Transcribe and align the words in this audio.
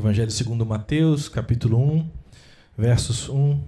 Evangelho 0.00 0.30
segundo 0.30 0.64
Mateus, 0.64 1.28
capítulo 1.28 1.78
1, 1.78 2.08
versos 2.74 3.28
1 3.28 3.60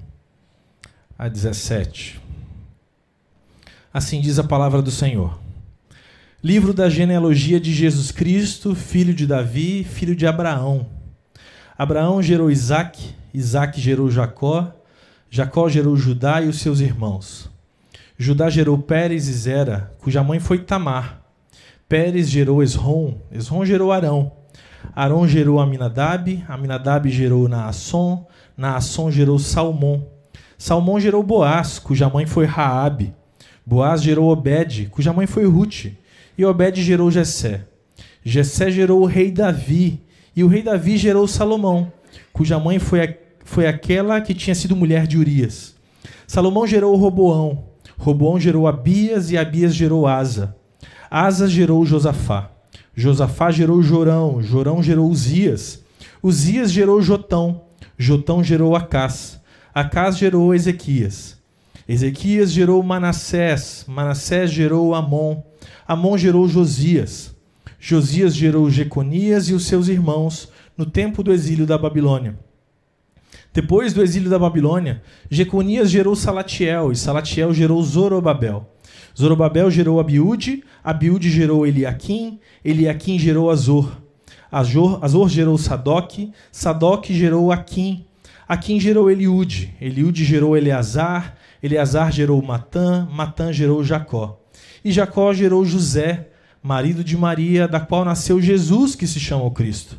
a 1.18 1.28
17. 1.28 2.18
Assim 3.92 4.18
diz 4.18 4.38
a 4.38 4.44
palavra 4.44 4.80
do 4.80 4.90
Senhor. 4.90 5.38
Livro 6.42 6.72
da 6.72 6.88
genealogia 6.88 7.60
de 7.60 7.70
Jesus 7.70 8.10
Cristo, 8.10 8.74
filho 8.74 9.12
de 9.12 9.26
Davi, 9.26 9.84
filho 9.84 10.16
de 10.16 10.26
Abraão. 10.26 10.86
Abraão 11.76 12.22
gerou 12.22 12.50
Isaque, 12.50 13.10
Isaque 13.34 13.78
gerou 13.78 14.10
Jacó, 14.10 14.72
Jacó 15.28 15.68
gerou 15.68 15.98
Judá 15.98 16.40
e 16.40 16.48
os 16.48 16.60
seus 16.60 16.80
irmãos. 16.80 17.50
Judá 18.16 18.48
gerou 18.48 18.78
Pérez 18.78 19.28
e 19.28 19.32
Zera, 19.34 19.94
cuja 19.98 20.24
mãe 20.24 20.40
foi 20.40 20.60
Tamar. 20.60 21.26
Pérez 21.86 22.30
gerou 22.30 22.62
Esrom, 22.62 23.18
Esrom 23.30 23.66
gerou 23.66 23.92
Arão. 23.92 24.40
Arão 24.94 25.26
gerou 25.26 25.60
Aminadab, 25.60 26.44
Aminadab 26.48 27.08
gerou 27.10 27.48
Naasson, 27.48 28.26
Naasson 28.56 29.10
gerou 29.10 29.38
Salmão. 29.38 30.06
Salmão 30.58 31.00
gerou 31.00 31.22
Boaz, 31.22 31.78
cuja 31.78 32.08
mãe 32.08 32.26
foi 32.26 32.44
Raabe. 32.44 33.14
Boaz 33.64 34.02
gerou 34.02 34.30
Obed, 34.30 34.88
cuja 34.90 35.12
mãe 35.12 35.26
foi 35.26 35.46
Ruth. 35.46 35.86
E 36.36 36.44
Obed 36.44 36.82
gerou 36.82 37.10
Jessé. 37.10 37.66
Jessé 38.24 38.70
gerou 38.70 39.02
o 39.02 39.06
rei 39.06 39.30
Davi, 39.30 40.00
e 40.34 40.44
o 40.44 40.48
rei 40.48 40.62
Davi 40.62 40.96
gerou 40.96 41.26
Salomão, 41.26 41.92
cuja 42.32 42.58
mãe 42.58 42.78
foi, 42.78 43.04
a, 43.04 43.14
foi 43.44 43.66
aquela 43.66 44.20
que 44.20 44.34
tinha 44.34 44.54
sido 44.54 44.76
mulher 44.76 45.06
de 45.06 45.18
Urias. 45.18 45.74
Salomão 46.26 46.66
gerou 46.66 46.96
Roboão. 46.96 47.64
Roboão 47.98 48.40
gerou 48.40 48.66
Abias 48.66 49.30
e 49.30 49.36
Abias 49.36 49.74
gerou 49.74 50.06
Asa. 50.06 50.56
Asa 51.10 51.48
gerou 51.48 51.84
Josafá. 51.84 52.50
Josafá 52.94 53.50
gerou 53.50 53.82
Jorão, 53.82 54.42
Jorão 54.42 54.82
gerou 54.82 55.08
Uzias. 55.08 55.82
Uzias 56.22 56.70
gerou 56.70 57.00
Jotão, 57.00 57.62
Jotão 57.96 58.44
gerou 58.44 58.76
Acás. 58.76 59.40
Acás 59.74 60.18
gerou 60.18 60.54
Ezequias. 60.54 61.38
Ezequias 61.88 62.52
gerou 62.52 62.82
Manassés, 62.82 63.84
Manassés 63.88 64.50
gerou 64.50 64.94
Amon. 64.94 65.42
Amon 65.86 66.16
gerou 66.16 66.46
Josias. 66.46 67.34
Josias 67.80 68.34
gerou 68.36 68.70
Jeconias 68.70 69.48
e 69.48 69.54
os 69.54 69.66
seus 69.66 69.88
irmãos 69.88 70.48
no 70.76 70.86
tempo 70.86 71.22
do 71.22 71.32
exílio 71.32 71.66
da 71.66 71.76
Babilônia. 71.76 72.38
Depois 73.52 73.92
do 73.92 74.02
exílio 74.02 74.30
da 74.30 74.38
Babilônia, 74.38 75.02
Jeconias 75.30 75.90
gerou 75.90 76.14
Salatiel 76.14 76.92
e 76.92 76.96
Salatiel 76.96 77.52
gerou 77.52 77.82
Zorobabel. 77.82 78.70
Zorobabel 79.18 79.70
gerou 79.70 80.00
Abiúde, 80.00 80.64
Abiúde 80.82 81.30
gerou 81.30 81.66
Eliaquim, 81.66 82.38
Eliaquim 82.64 83.18
gerou 83.18 83.50
Azor. 83.50 84.00
Azor, 84.50 84.98
Azor 85.02 85.28
gerou 85.28 85.56
Sadoc, 85.56 86.30
Sadoc 86.50 87.06
gerou 87.06 87.50
Aquim, 87.50 88.04
Aquim 88.46 88.78
gerou 88.78 89.10
Eliúde, 89.10 89.74
Eliúde 89.80 90.24
gerou 90.24 90.56
Eleazar, 90.56 91.36
Eleazar 91.62 92.12
gerou 92.12 92.42
Matã, 92.42 93.08
Matã 93.10 93.52
gerou 93.52 93.82
Jacó. 93.82 94.40
E 94.84 94.92
Jacó 94.92 95.32
gerou 95.32 95.64
José, 95.64 96.28
marido 96.62 97.02
de 97.02 97.16
Maria, 97.16 97.66
da 97.66 97.80
qual 97.80 98.04
nasceu 98.04 98.40
Jesus, 98.42 98.94
que 98.94 99.06
se 99.06 99.20
chama 99.20 99.44
o 99.44 99.50
Cristo. 99.50 99.96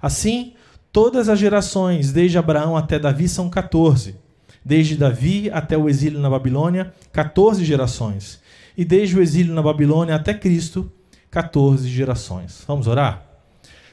Assim, 0.00 0.54
todas 0.90 1.28
as 1.28 1.38
gerações, 1.38 2.12
desde 2.12 2.38
Abraão 2.38 2.76
até 2.76 2.98
Davi, 2.98 3.28
são 3.28 3.50
14. 3.50 4.16
Desde 4.64 4.96
Davi 4.96 5.50
até 5.52 5.76
o 5.76 5.88
exílio 5.88 6.20
na 6.20 6.30
Babilônia, 6.30 6.94
14 7.12 7.64
gerações 7.64 8.41
e 8.76 8.84
desde 8.84 9.16
o 9.16 9.22
exílio 9.22 9.54
na 9.54 9.62
Babilônia 9.62 10.14
até 10.14 10.34
Cristo, 10.34 10.90
14 11.30 11.88
gerações. 11.88 12.64
Vamos 12.66 12.86
orar? 12.86 13.26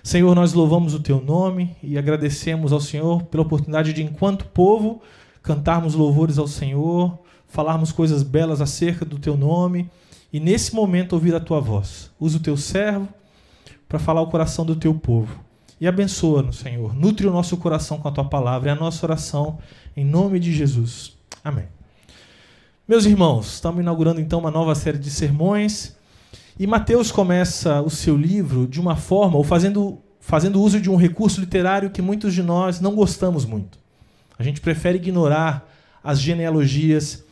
Senhor, 0.03 0.33
nós 0.33 0.53
louvamos 0.53 0.93
o 0.93 0.99
teu 0.99 1.21
nome 1.21 1.75
e 1.83 1.97
agradecemos 1.97 2.71
ao 2.71 2.79
Senhor 2.79 3.23
pela 3.23 3.43
oportunidade 3.43 3.93
de, 3.93 4.01
enquanto 4.03 4.45
povo, 4.45 5.01
cantarmos 5.43 5.93
louvores 5.93 6.37
ao 6.37 6.47
Senhor, 6.47 7.19
falarmos 7.47 7.91
coisas 7.91 8.23
belas 8.23 8.61
acerca 8.61 9.05
do 9.05 9.19
teu 9.19 9.35
nome 9.35 9.89
e, 10.31 10.39
nesse 10.39 10.73
momento, 10.73 11.13
ouvir 11.13 11.35
a 11.35 11.39
tua 11.39 11.59
voz. 11.59 12.11
Usa 12.19 12.37
o 12.37 12.41
teu 12.41 12.55
servo 12.55 13.07
para 13.87 13.99
falar 13.99 14.21
o 14.21 14.27
coração 14.27 14.65
do 14.65 14.75
teu 14.75 14.93
povo. 14.93 15.39
E 15.81 15.87
abençoa-nos, 15.87 16.57
Senhor. 16.57 16.93
Nutre 16.93 17.25
o 17.25 17.31
nosso 17.31 17.55
coração 17.57 17.99
com 17.99 18.07
a 18.07 18.11
tua 18.11 18.25
palavra. 18.25 18.69
É 18.69 18.73
a 18.73 18.75
nossa 18.75 19.05
oração 19.05 19.59
em 19.95 20.05
nome 20.05 20.39
de 20.39 20.51
Jesus. 20.51 21.17
Amém. 21.43 21.78
Meus 22.89 23.05
irmãos, 23.05 23.53
estamos 23.53 23.81
inaugurando 23.81 24.19
então 24.19 24.39
uma 24.39 24.49
nova 24.49 24.73
série 24.73 24.97
de 24.97 25.11
sermões 25.11 25.95
e 26.57 26.65
Mateus 26.65 27.11
começa 27.11 27.83
o 27.83 27.89
seu 27.91 28.17
livro 28.17 28.65
de 28.65 28.81
uma 28.81 28.95
forma, 28.95 29.37
ou 29.37 29.43
fazendo, 29.43 29.99
fazendo 30.19 30.59
uso 30.59 30.81
de 30.81 30.89
um 30.89 30.95
recurso 30.95 31.39
literário 31.39 31.91
que 31.91 32.01
muitos 32.01 32.33
de 32.33 32.41
nós 32.41 32.81
não 32.81 32.95
gostamos 32.95 33.45
muito. 33.45 33.77
A 34.39 34.41
gente 34.41 34.59
prefere 34.59 34.97
ignorar 34.97 35.71
as 36.03 36.19
genealogias 36.19 37.23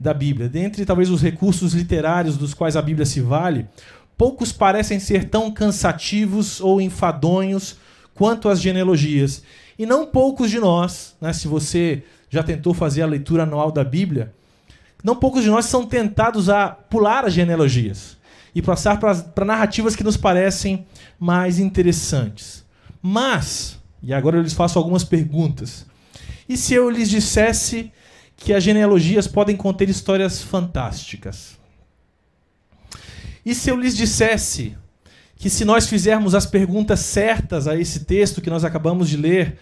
da 0.00 0.12
Bíblia. 0.12 0.48
Dentre 0.48 0.84
talvez 0.84 1.08
os 1.08 1.22
recursos 1.22 1.74
literários 1.74 2.36
dos 2.36 2.52
quais 2.52 2.76
a 2.76 2.82
Bíblia 2.82 3.06
se 3.06 3.20
vale, 3.20 3.68
poucos 4.18 4.50
parecem 4.50 4.98
ser 4.98 5.28
tão 5.28 5.48
cansativos 5.48 6.60
ou 6.60 6.80
enfadonhos 6.80 7.76
quanto 8.16 8.48
as 8.48 8.60
genealogias. 8.60 9.44
E 9.78 9.86
não 9.86 10.06
poucos 10.06 10.50
de 10.50 10.58
nós, 10.58 11.14
né, 11.20 11.32
se 11.32 11.46
você 11.46 12.02
já 12.28 12.42
tentou 12.42 12.74
fazer 12.74 13.02
a 13.02 13.06
leitura 13.06 13.44
anual 13.44 13.70
da 13.70 13.84
Bíblia, 13.84 14.34
não 15.04 15.14
poucos 15.14 15.44
de 15.44 15.50
nós 15.50 15.66
são 15.66 15.84
tentados 15.84 16.48
a 16.48 16.70
pular 16.70 17.26
as 17.26 17.34
genealogias 17.34 18.16
e 18.54 18.62
passar 18.62 18.98
para 18.98 19.44
narrativas 19.44 19.94
que 19.94 20.02
nos 20.02 20.16
parecem 20.16 20.86
mais 21.20 21.58
interessantes. 21.58 22.64
Mas, 23.02 23.78
e 24.02 24.14
agora 24.14 24.38
eu 24.38 24.42
lhes 24.42 24.54
faço 24.54 24.78
algumas 24.78 25.04
perguntas. 25.04 25.84
E 26.48 26.56
se 26.56 26.72
eu 26.72 26.88
lhes 26.88 27.10
dissesse 27.10 27.92
que 28.34 28.54
as 28.54 28.62
genealogias 28.64 29.28
podem 29.28 29.54
conter 29.54 29.90
histórias 29.90 30.40
fantásticas? 30.40 31.58
E 33.44 33.54
se 33.54 33.70
eu 33.70 33.76
lhes 33.78 33.94
dissesse 33.94 34.74
que 35.36 35.50
se 35.50 35.66
nós 35.66 35.86
fizermos 35.86 36.34
as 36.34 36.46
perguntas 36.46 37.00
certas 37.00 37.68
a 37.68 37.76
esse 37.76 38.06
texto 38.06 38.40
que 38.40 38.48
nós 38.48 38.64
acabamos 38.64 39.10
de 39.10 39.18
ler, 39.18 39.58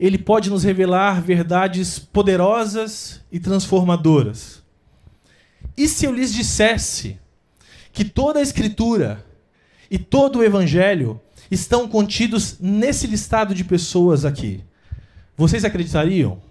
ele 0.00 0.16
pode 0.16 0.48
nos 0.48 0.64
revelar 0.64 1.20
verdades 1.20 1.98
poderosas 1.98 3.20
e 3.30 3.38
transformadoras? 3.38 4.66
E 5.78 5.86
se 5.86 6.04
eu 6.04 6.12
lhes 6.12 6.34
dissesse 6.34 7.20
que 7.92 8.04
toda 8.04 8.40
a 8.40 8.42
Escritura 8.42 9.24
e 9.88 9.96
todo 9.96 10.40
o 10.40 10.42
Evangelho 10.42 11.20
estão 11.48 11.86
contidos 11.86 12.58
nesse 12.58 13.06
listado 13.06 13.54
de 13.54 13.62
pessoas 13.62 14.24
aqui? 14.24 14.64
Vocês 15.36 15.64
acreditariam? 15.64 16.42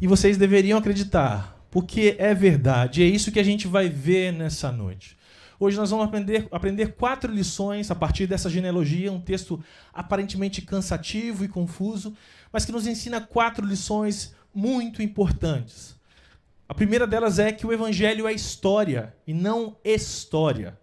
E 0.00 0.06
vocês 0.06 0.38
deveriam 0.38 0.78
acreditar, 0.78 1.62
porque 1.70 2.16
é 2.18 2.32
verdade. 2.32 3.02
É 3.02 3.06
isso 3.06 3.30
que 3.30 3.38
a 3.38 3.44
gente 3.44 3.68
vai 3.68 3.86
ver 3.86 4.32
nessa 4.32 4.72
noite. 4.72 5.14
Hoje 5.60 5.76
nós 5.76 5.90
vamos 5.90 6.06
aprender, 6.06 6.48
aprender 6.50 6.94
quatro 6.94 7.30
lições 7.30 7.90
a 7.90 7.94
partir 7.94 8.26
dessa 8.26 8.48
genealogia, 8.48 9.12
um 9.12 9.20
texto 9.20 9.62
aparentemente 9.92 10.62
cansativo 10.62 11.44
e 11.44 11.48
confuso, 11.48 12.16
mas 12.50 12.64
que 12.64 12.72
nos 12.72 12.86
ensina 12.86 13.20
quatro 13.20 13.66
lições 13.66 14.34
muito 14.54 15.02
importantes. 15.02 16.00
A 16.72 16.74
primeira 16.74 17.06
delas 17.06 17.38
é 17.38 17.52
que 17.52 17.66
o 17.66 17.72
evangelho 17.74 18.26
é 18.26 18.32
história 18.32 19.14
e 19.26 19.34
não 19.34 19.76
história. 19.84 20.80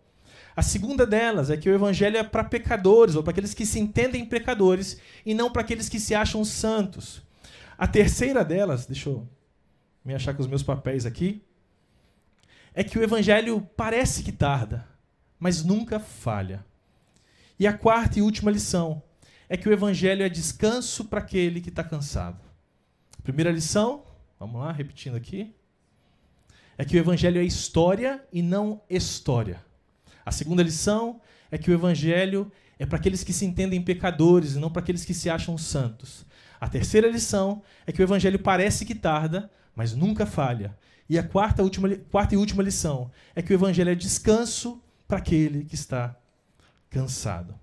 A 0.56 0.62
segunda 0.62 1.04
delas 1.04 1.50
é 1.50 1.58
que 1.58 1.68
o 1.68 1.74
evangelho 1.74 2.16
é 2.16 2.22
para 2.22 2.44
pecadores, 2.44 3.16
ou 3.16 3.24
para 3.24 3.32
aqueles 3.32 3.56
que 3.56 3.66
se 3.66 3.80
entendem 3.80 4.24
pecadores, 4.24 5.02
e 5.26 5.34
não 5.34 5.52
para 5.52 5.64
aqueles 5.64 5.90
que 5.90 6.00
se 6.00 6.14
acham 6.14 6.46
santos. 6.46 7.24
A 7.76 7.88
terceira 7.88 8.46
delas, 8.46 8.86
deixa 8.86 9.10
eu 9.10 9.28
me 10.06 10.14
achar 10.14 10.36
com 10.36 10.44
os 10.44 10.48
meus 10.48 10.62
papéis 10.62 11.08
aqui, 11.08 11.44
é 12.72 12.84
que 12.84 13.00
o 13.00 13.04
evangelho 13.04 13.68
parece 13.76 14.22
que 14.22 14.32
tarda, 14.32 14.88
mas 15.40 15.64
nunca 15.64 16.00
falha. 16.00 16.64
E 17.60 17.66
a 17.66 17.74
quarta 17.74 18.20
e 18.20 18.22
última 18.22 18.52
lição 18.52 19.02
é 19.50 19.58
que 19.58 19.68
o 19.68 19.74
evangelho 19.74 20.22
é 20.22 20.30
descanso 20.30 21.06
para 21.06 21.18
aquele 21.18 21.60
que 21.60 21.70
está 21.70 21.84
cansado. 21.84 22.46
Primeira 23.24 23.52
lição, 23.52 24.04
vamos 24.40 24.62
lá, 24.62 24.72
repetindo 24.72 25.18
aqui 25.18 25.56
é 26.80 26.86
que 26.86 26.96
o 26.96 27.00
evangelho 27.00 27.42
é 27.42 27.44
história 27.44 28.24
e 28.32 28.42
não 28.42 28.82
história. 28.90 29.62
A 30.26 30.32
segunda 30.32 30.64
lição 30.64 31.20
é 31.52 31.58
que 31.58 31.70
o 31.70 31.74
evangelho 31.74 32.50
é 32.80 32.86
para 32.86 32.98
aqueles 32.98 33.22
que 33.22 33.34
se 33.34 33.44
entendem 33.46 33.82
pecadores 33.82 34.54
e 34.54 34.60
não 34.60 34.72
para 34.72 34.82
aqueles 34.82 35.04
que 35.04 35.14
se 35.14 35.30
acham 35.30 35.58
santos. 35.58 36.26
A 36.58 36.70
terceira 36.70 37.10
lição 37.10 37.62
é 37.86 37.92
que 37.92 38.02
o 38.02 38.04
evangelho 38.04 38.40
parece 38.40 38.86
que 38.86 38.96
tarda, 38.96 39.52
mas 39.76 39.94
nunca 39.94 40.26
falha. 40.26 40.74
E 41.10 41.20
a 41.20 41.24
quarta, 41.24 41.62
última, 41.62 41.90
quarta 42.10 42.34
e 42.34 42.38
última 42.38 42.64
lição 42.64 43.12
é 43.36 43.42
que 43.42 43.52
o 43.52 43.56
evangelho 43.56 43.90
é 43.90 43.96
descanso 43.96 44.82
para 45.06 45.18
aquele 45.18 45.66
que 45.66 45.76
está 45.76 46.16
cansado. 46.90 47.56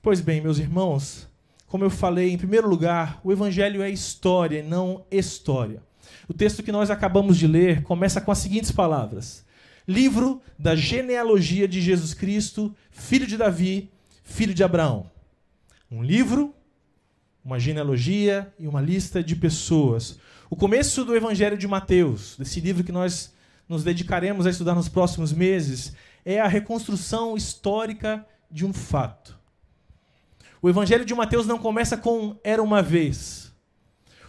Pois 0.00 0.22
bem, 0.22 0.40
meus 0.40 0.56
irmãos, 0.56 1.28
como 1.66 1.84
eu 1.84 1.90
falei, 1.90 2.30
em 2.30 2.38
primeiro 2.38 2.66
lugar, 2.66 3.20
o 3.22 3.30
evangelho 3.30 3.82
é 3.82 3.90
história 3.90 4.60
e 4.60 4.62
não 4.62 5.04
história. 5.10 5.82
O 6.28 6.34
texto 6.34 6.62
que 6.62 6.72
nós 6.72 6.90
acabamos 6.90 7.36
de 7.36 7.46
ler 7.46 7.82
começa 7.82 8.20
com 8.20 8.30
as 8.30 8.38
seguintes 8.38 8.70
palavras: 8.70 9.44
Livro 9.86 10.40
da 10.58 10.74
genealogia 10.74 11.68
de 11.68 11.80
Jesus 11.80 12.14
Cristo, 12.14 12.74
filho 12.90 13.26
de 13.26 13.36
Davi, 13.36 13.90
filho 14.22 14.54
de 14.54 14.64
Abraão. 14.64 15.10
Um 15.90 16.02
livro, 16.02 16.54
uma 17.44 17.58
genealogia 17.58 18.52
e 18.58 18.66
uma 18.66 18.80
lista 18.80 19.22
de 19.22 19.36
pessoas. 19.36 20.18
O 20.48 20.56
começo 20.56 21.04
do 21.04 21.14
Evangelho 21.14 21.58
de 21.58 21.68
Mateus, 21.68 22.36
desse 22.38 22.60
livro 22.60 22.82
que 22.82 22.92
nós 22.92 23.34
nos 23.68 23.84
dedicaremos 23.84 24.46
a 24.46 24.50
estudar 24.50 24.74
nos 24.74 24.88
próximos 24.88 25.32
meses, 25.32 25.94
é 26.24 26.40
a 26.40 26.48
reconstrução 26.48 27.36
histórica 27.36 28.26
de 28.50 28.64
um 28.64 28.72
fato. 28.72 29.38
O 30.62 30.68
Evangelho 30.68 31.04
de 31.04 31.14
Mateus 31.14 31.46
não 31.46 31.58
começa 31.58 31.96
com 31.96 32.38
era 32.42 32.62
uma 32.62 32.82
vez. 32.82 33.52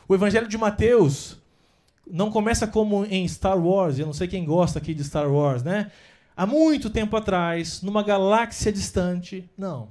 O 0.07 0.13
Evangelho 0.13 0.47
de 0.47 0.57
Mateus 0.57 1.37
não 2.09 2.31
começa 2.31 2.67
como 2.67 3.05
em 3.05 3.27
Star 3.27 3.57
Wars, 3.57 3.99
eu 3.99 4.05
não 4.05 4.13
sei 4.13 4.27
quem 4.27 4.45
gosta 4.45 4.79
aqui 4.79 4.93
de 4.93 5.03
Star 5.03 5.31
Wars, 5.31 5.63
né? 5.63 5.91
Há 6.37 6.45
muito 6.45 6.89
tempo 6.89 7.15
atrás, 7.15 7.81
numa 7.81 8.03
galáxia 8.03 8.71
distante. 8.71 9.49
Não. 9.57 9.89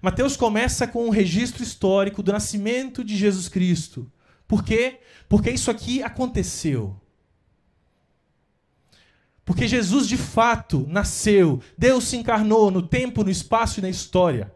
Mateus 0.00 0.36
começa 0.36 0.86
com 0.86 1.06
um 1.06 1.10
registro 1.10 1.62
histórico 1.62 2.22
do 2.22 2.32
nascimento 2.32 3.04
de 3.04 3.16
Jesus 3.16 3.48
Cristo. 3.48 4.10
Por 4.46 4.64
quê? 4.64 5.00
Porque 5.28 5.50
isso 5.50 5.70
aqui 5.70 6.02
aconteceu. 6.02 6.98
Porque 9.44 9.66
Jesus 9.66 10.06
de 10.06 10.16
fato 10.16 10.86
nasceu, 10.88 11.60
Deus 11.76 12.04
se 12.04 12.16
encarnou 12.16 12.70
no 12.70 12.82
tempo, 12.82 13.24
no 13.24 13.30
espaço 13.30 13.80
e 13.80 13.82
na 13.82 13.88
história. 13.88 14.52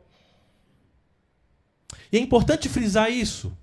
E 2.10 2.18
é 2.18 2.20
importante 2.20 2.68
frisar 2.68 3.10
isso, 3.10 3.56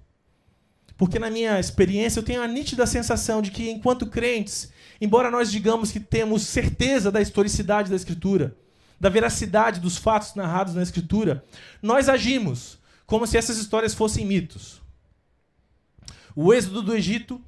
porque 0.99 1.17
na 1.17 1.29
minha 1.29 1.57
experiência 1.57 2.19
eu 2.19 2.23
tenho 2.23 2.41
a 2.41 2.47
nítida 2.47 2.85
sensação 2.85 3.41
de 3.41 3.51
que, 3.51 3.69
enquanto 3.69 4.05
crentes, 4.05 4.69
embora 4.99 5.31
nós 5.31 5.49
digamos 5.49 5.93
que 5.93 5.99
temos 5.99 6.41
certeza 6.41 7.09
da 7.09 7.21
historicidade 7.21 7.89
da 7.89 7.95
Escritura, 7.95 8.53
da 8.99 9.07
veracidade 9.07 9.79
dos 9.79 9.95
fatos 9.95 10.35
narrados 10.35 10.75
na 10.75 10.83
Escritura, 10.83 11.45
nós 11.81 12.09
agimos 12.09 12.77
como 13.05 13.25
se 13.25 13.37
essas 13.37 13.57
histórias 13.57 13.93
fossem 13.93 14.25
mitos. 14.25 14.81
O 16.35 16.53
êxodo 16.53 16.81
do 16.81 16.93
Egito, 16.93 17.41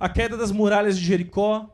a 0.00 0.08
queda 0.08 0.36
das 0.36 0.50
muralhas 0.50 0.98
de 0.98 1.04
Jericó, 1.04 1.72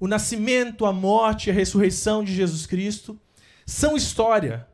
o 0.00 0.08
nascimento, 0.08 0.84
a 0.84 0.92
morte 0.92 1.46
e 1.46 1.52
a 1.52 1.54
ressurreição 1.54 2.24
de 2.24 2.34
Jesus 2.34 2.66
Cristo 2.66 3.16
são 3.64 3.96
história, 3.96 4.66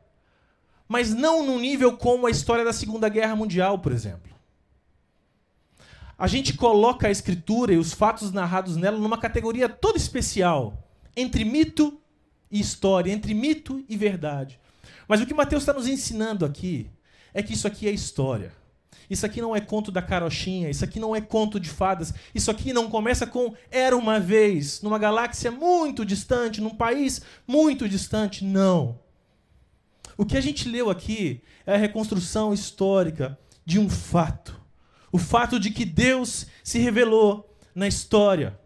mas 0.87 1.13
não 1.13 1.45
num 1.45 1.59
nível 1.59 1.95
como 1.95 2.25
a 2.25 2.31
história 2.31 2.65
da 2.65 2.73
Segunda 2.73 3.07
Guerra 3.07 3.35
Mundial, 3.35 3.77
por 3.77 3.91
exemplo. 3.91 4.38
A 6.19 6.27
gente 6.27 6.53
coloca 6.53 7.07
a 7.07 7.11
escritura 7.11 7.73
e 7.73 7.77
os 7.77 7.93
fatos 7.93 8.33
narrados 8.33 8.75
nela 8.75 8.99
numa 8.99 9.17
categoria 9.17 9.69
toda 9.69 9.97
especial, 9.97 10.85
entre 11.15 11.45
mito 11.45 11.97
e 12.51 12.59
história, 12.59 13.09
entre 13.09 13.33
mito 13.33 13.81
e 13.87 13.95
verdade. 13.95 14.59
Mas 15.07 15.21
o 15.21 15.25
que 15.25 15.33
Mateus 15.33 15.63
está 15.63 15.71
nos 15.71 15.87
ensinando 15.87 16.43
aqui 16.43 16.89
é 17.33 17.41
que 17.41 17.53
isso 17.53 17.65
aqui 17.65 17.87
é 17.87 17.91
história. 17.91 18.51
Isso 19.09 19.25
aqui 19.25 19.41
não 19.41 19.55
é 19.55 19.61
conto 19.61 19.93
da 19.93 20.01
carochinha, 20.01 20.69
isso 20.69 20.83
aqui 20.83 20.99
não 20.99 21.15
é 21.15 21.21
conto 21.21 21.57
de 21.57 21.69
fadas, 21.69 22.13
isso 22.35 22.51
aqui 22.51 22.73
não 22.73 22.89
começa 22.89 23.25
com 23.25 23.55
era 23.71 23.95
uma 23.95 24.19
vez, 24.19 24.81
numa 24.81 24.99
galáxia 24.99 25.49
muito 25.49 26.05
distante, 26.05 26.59
num 26.59 26.75
país 26.75 27.21
muito 27.47 27.87
distante, 27.87 28.43
não. 28.43 28.99
O 30.17 30.25
que 30.25 30.35
a 30.35 30.41
gente 30.41 30.67
leu 30.67 30.89
aqui 30.89 31.41
é 31.65 31.75
a 31.75 31.77
reconstrução 31.77 32.53
histórica 32.53 33.39
de 33.65 33.79
um 33.79 33.89
fato. 33.89 34.58
O 35.11 35.17
fato 35.17 35.59
de 35.59 35.71
que 35.71 35.85
Deus 35.85 36.45
se 36.63 36.79
revelou 36.79 37.55
na 37.73 37.87
história. 37.87 38.59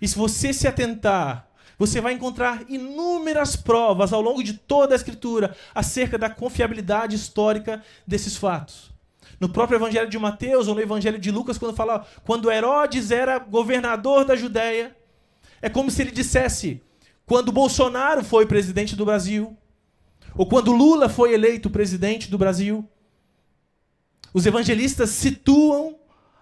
E 0.00 0.06
se 0.06 0.16
você 0.16 0.52
se 0.52 0.68
atentar, 0.68 1.48
você 1.78 2.00
vai 2.00 2.14
encontrar 2.14 2.64
inúmeras 2.68 3.56
provas 3.56 4.12
ao 4.12 4.20
longo 4.20 4.42
de 4.42 4.54
toda 4.54 4.94
a 4.94 4.96
Escritura 4.96 5.56
acerca 5.74 6.16
da 6.16 6.30
confiabilidade 6.30 7.14
histórica 7.14 7.82
desses 8.06 8.36
fatos. 8.36 8.94
No 9.38 9.48
próprio 9.48 9.76
Evangelho 9.76 10.08
de 10.08 10.18
Mateus 10.18 10.68
ou 10.68 10.74
no 10.74 10.80
Evangelho 10.80 11.18
de 11.18 11.30
Lucas, 11.30 11.58
quando 11.58 11.76
fala 11.76 12.06
quando 12.24 12.50
Herodes 12.50 13.10
era 13.10 13.38
governador 13.38 14.24
da 14.24 14.34
Judéia, 14.34 14.96
é 15.60 15.68
como 15.68 15.90
se 15.90 16.02
ele 16.02 16.10
dissesse 16.10 16.82
quando 17.26 17.52
Bolsonaro 17.52 18.24
foi 18.24 18.46
presidente 18.46 18.94
do 18.94 19.04
Brasil, 19.04 19.56
ou 20.34 20.46
quando 20.46 20.72
Lula 20.72 21.08
foi 21.08 21.34
eleito 21.34 21.68
presidente 21.68 22.30
do 22.30 22.38
Brasil. 22.38 22.88
Os 24.36 24.44
evangelistas 24.44 25.08
situam 25.08 25.96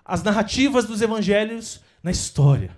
as 0.04 0.20
narrativas 0.20 0.84
dos 0.84 1.00
evangelhos 1.00 1.80
na 2.02 2.10
história, 2.10 2.76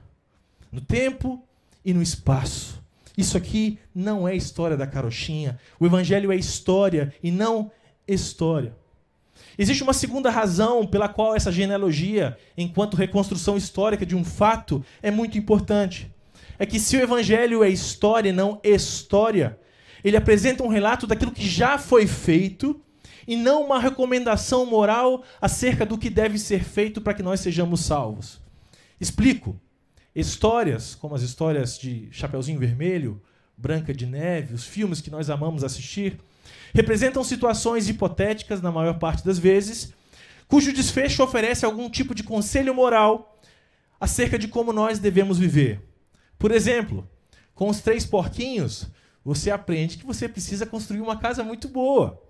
no 0.71 0.79
tempo 0.79 1.43
e 1.83 1.95
no 1.95 2.03
espaço. 2.03 2.83
Isso 3.17 3.35
aqui 3.35 3.79
não 3.95 4.29
é 4.29 4.37
história 4.37 4.77
da 4.77 4.87
carochinha. 4.87 5.59
O 5.81 5.87
evangelho 5.87 6.31
é 6.31 6.37
história 6.37 7.15
e 7.23 7.31
não 7.31 7.73
história. 8.07 8.77
Existe 9.57 9.83
uma 9.83 9.95
segunda 9.95 10.29
razão 10.29 10.87
pela 10.87 11.09
qual 11.09 11.35
essa 11.35 11.51
genealogia, 11.51 12.37
enquanto 12.55 12.95
reconstrução 12.95 13.57
histórica 13.57 14.05
de 14.05 14.15
um 14.15 14.23
fato, 14.23 14.85
é 15.01 15.11
muito 15.11 15.39
importante. 15.39 16.15
É 16.59 16.67
que 16.67 16.79
se 16.79 16.95
o 16.95 17.01
evangelho 17.01 17.65
é 17.65 17.71
história 17.71 18.29
e 18.29 18.33
não 18.35 18.61
história, 18.62 19.59
ele 20.05 20.19
apresenta 20.19 20.62
um 20.62 20.69
relato 20.69 21.07
daquilo 21.07 21.33
que 21.33 21.49
já 21.49 21.79
foi 21.79 22.07
feito 22.07 22.79
e 23.26 23.37
não 23.37 23.64
uma 23.64 23.78
recomendação 23.78 24.64
moral 24.67 25.23
acerca 25.40 25.84
do 25.84 25.99
que 25.99 26.08
deve 26.08 26.38
ser 26.38 26.62
feito 26.62 27.00
para 27.00 27.14
que 27.14 27.23
nós 27.23 27.40
sejamos 27.40 27.81
salvos. 27.81 28.40
Explico. 29.00 29.58
Histórias, 30.14 30.94
como 30.94 31.14
as 31.14 31.23
histórias 31.23 31.78
de 31.78 32.08
Chapeuzinho 32.11 32.58
Vermelho, 32.58 33.20
Branca 33.56 33.93
de 33.93 34.06
Neve, 34.06 34.55
os 34.55 34.64
filmes 34.64 35.00
que 35.00 35.11
nós 35.11 35.28
amamos 35.28 35.62
assistir, 35.62 36.19
representam 36.75 37.23
situações 37.23 37.88
hipotéticas, 37.88 38.62
na 38.62 38.73
maior 38.73 38.99
parte 38.99 39.25
das 39.25 39.38
vezes, 39.38 39.93
cujo 40.49 40.73
desfecho 40.73 41.23
oferece 41.23 41.67
algum 41.67 41.90
tipo 41.90 42.14
de 42.14 42.23
conselho 42.23 42.75
moral 42.75 43.38
acerca 44.00 44.38
de 44.38 44.49
como 44.49 44.73
nós 44.73 44.99
devemos 44.99 45.38
viver. 45.38 45.82
Por 46.38 46.50
exemplo, 46.50 47.08
com 47.55 47.69
os 47.69 47.81
três 47.81 48.05
porquinhos, 48.05 48.87
você 49.25 49.50
aprende 49.50 49.99
que 49.99 50.06
você 50.06 50.28
precisa 50.28 50.67
construir 50.67 51.00
uma 51.00 51.19
casa 51.19 51.43
muito 51.43 51.69
boa. 51.69 52.23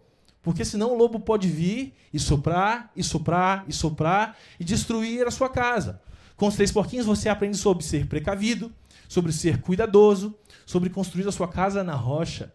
Porque 0.47 0.65
senão 0.65 0.93
o 0.93 0.97
lobo 0.97 1.19
pode 1.19 1.49
vir 1.49 1.93
e 2.15 2.21
soprar, 2.21 2.93
e 2.95 3.03
soprar, 3.03 3.65
e 3.67 3.73
soprar, 3.73 4.39
e 4.61 4.65
destruir 4.65 5.27
a 5.27 5.31
sua 5.33 5.49
casa. 5.49 6.01
Com 6.37 6.47
os 6.47 6.55
três 6.55 6.71
porquinhos, 6.71 7.05
você 7.05 7.29
aprende 7.29 7.57
sobre 7.57 7.83
ser 7.83 8.07
precavido, 8.07 8.73
sobre 9.09 9.33
ser 9.33 9.61
cuidadoso, 9.61 10.33
sobre 10.65 10.89
construir 10.89 11.27
a 11.27 11.33
sua 11.33 11.49
casa 11.49 11.83
na 11.83 11.97
rocha. 11.97 12.55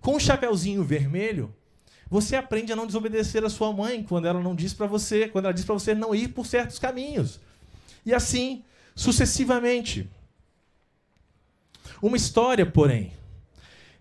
Com 0.00 0.16
o 0.16 0.18
chapeuzinho 0.18 0.82
vermelho, 0.82 1.54
você 2.08 2.34
aprende 2.34 2.72
a 2.72 2.76
não 2.76 2.86
desobedecer 2.86 3.44
a 3.44 3.50
sua 3.50 3.70
mãe 3.74 4.02
quando 4.02 4.26
ela 4.26 4.40
não 4.40 4.54
diz 4.54 4.72
para 4.72 4.86
você, 4.86 5.28
quando 5.28 5.44
ela 5.44 5.52
diz 5.52 5.66
para 5.66 5.74
você 5.74 5.94
não 5.94 6.14
ir 6.14 6.28
por 6.28 6.46
certos 6.46 6.78
caminhos. 6.78 7.38
E 8.06 8.14
assim, 8.14 8.64
sucessivamente. 8.96 10.08
Uma 12.00 12.16
história, 12.16 12.64
porém, 12.64 13.12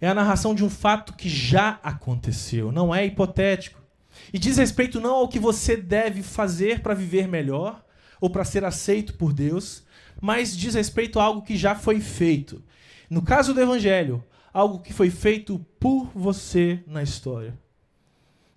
é 0.02 0.08
a 0.08 0.16
narração 0.16 0.56
de 0.56 0.66
um 0.66 0.70
fato 0.70 1.14
que 1.14 1.30
já 1.30 1.80
aconteceu, 1.84 2.72
não 2.72 2.94
é 2.94 3.06
hipotético. 3.06 3.80
E 4.34 4.40
diz 4.40 4.58
respeito 4.58 5.00
não 5.00 5.14
ao 5.14 5.28
que 5.28 5.40
você 5.40 5.78
deve 5.78 6.24
fazer 6.24 6.82
para 6.82 6.96
viver 6.96 7.28
melhor 7.28 7.86
ou 8.20 8.30
para 8.30 8.44
ser 8.44 8.66
aceito 8.66 9.14
por 9.14 9.32
Deus, 9.32 9.84
mas 10.20 10.58
diz 10.58 10.74
respeito 10.74 11.20
a 11.20 11.24
algo 11.24 11.44
que 11.44 11.56
já 11.56 11.76
foi 11.76 12.02
feito. 12.02 12.64
No 13.10 13.22
caso 13.22 13.54
do 13.54 13.62
evangelho, 13.62 14.24
algo 14.52 14.80
que 14.80 14.92
foi 14.92 15.10
feito 15.10 15.64
por 15.80 16.12
você 16.16 16.84
na 16.88 17.04
história. 17.04 17.58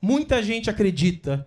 Muita 0.00 0.42
gente 0.42 0.70
acredita 0.70 1.46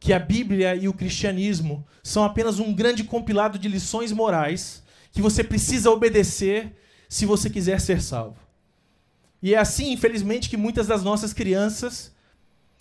que 0.00 0.12
a 0.12 0.18
Bíblia 0.18 0.74
e 0.74 0.88
o 0.88 0.92
cristianismo 0.92 1.86
são 2.02 2.24
apenas 2.24 2.58
um 2.58 2.72
grande 2.74 3.04
compilado 3.04 3.58
de 3.58 3.68
lições 3.68 4.12
morais 4.12 4.82
que 5.12 5.22
você 5.22 5.44
precisa 5.44 5.90
obedecer 5.90 6.76
se 7.08 7.24
você 7.24 7.48
quiser 7.48 7.80
ser 7.80 8.02
salvo. 8.02 8.43
E 9.44 9.54
é 9.54 9.58
assim, 9.58 9.92
infelizmente, 9.92 10.50
que 10.50 10.56
muitas 10.56 10.88
das 10.88 11.04
nossas 11.04 11.32
crianças 11.32 12.12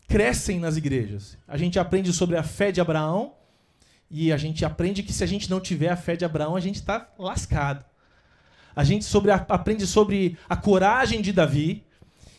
crescem 0.08 0.60
nas 0.60 0.78
igrejas. 0.78 1.38
A 1.48 1.58
gente 1.58 1.78
aprende 1.78 2.12
sobre 2.12 2.38
a 2.38 2.44
fé 2.44 2.72
de 2.72 2.82
Abraão 2.82 3.34
e 4.10 4.32
a 4.32 4.38
gente 4.38 4.66
aprende 4.66 5.04
que 5.04 5.14
se 5.14 5.24
a 5.24 5.28
gente 5.28 5.48
não 5.48 5.60
tiver 5.60 5.90
a 5.90 5.98
fé 5.98 6.16
de 6.16 6.26
Abraão, 6.26 6.56
a 6.56 6.60
gente 6.60 6.76
está 6.76 7.08
lascado 7.20 7.86
a 8.76 8.84
gente 8.84 9.06
sobre 9.06 9.32
a, 9.32 9.46
aprende 9.50 9.86
sobre 9.86 10.38
a 10.50 10.56
coragem 10.56 11.22
de 11.22 11.32
Davi 11.32 11.84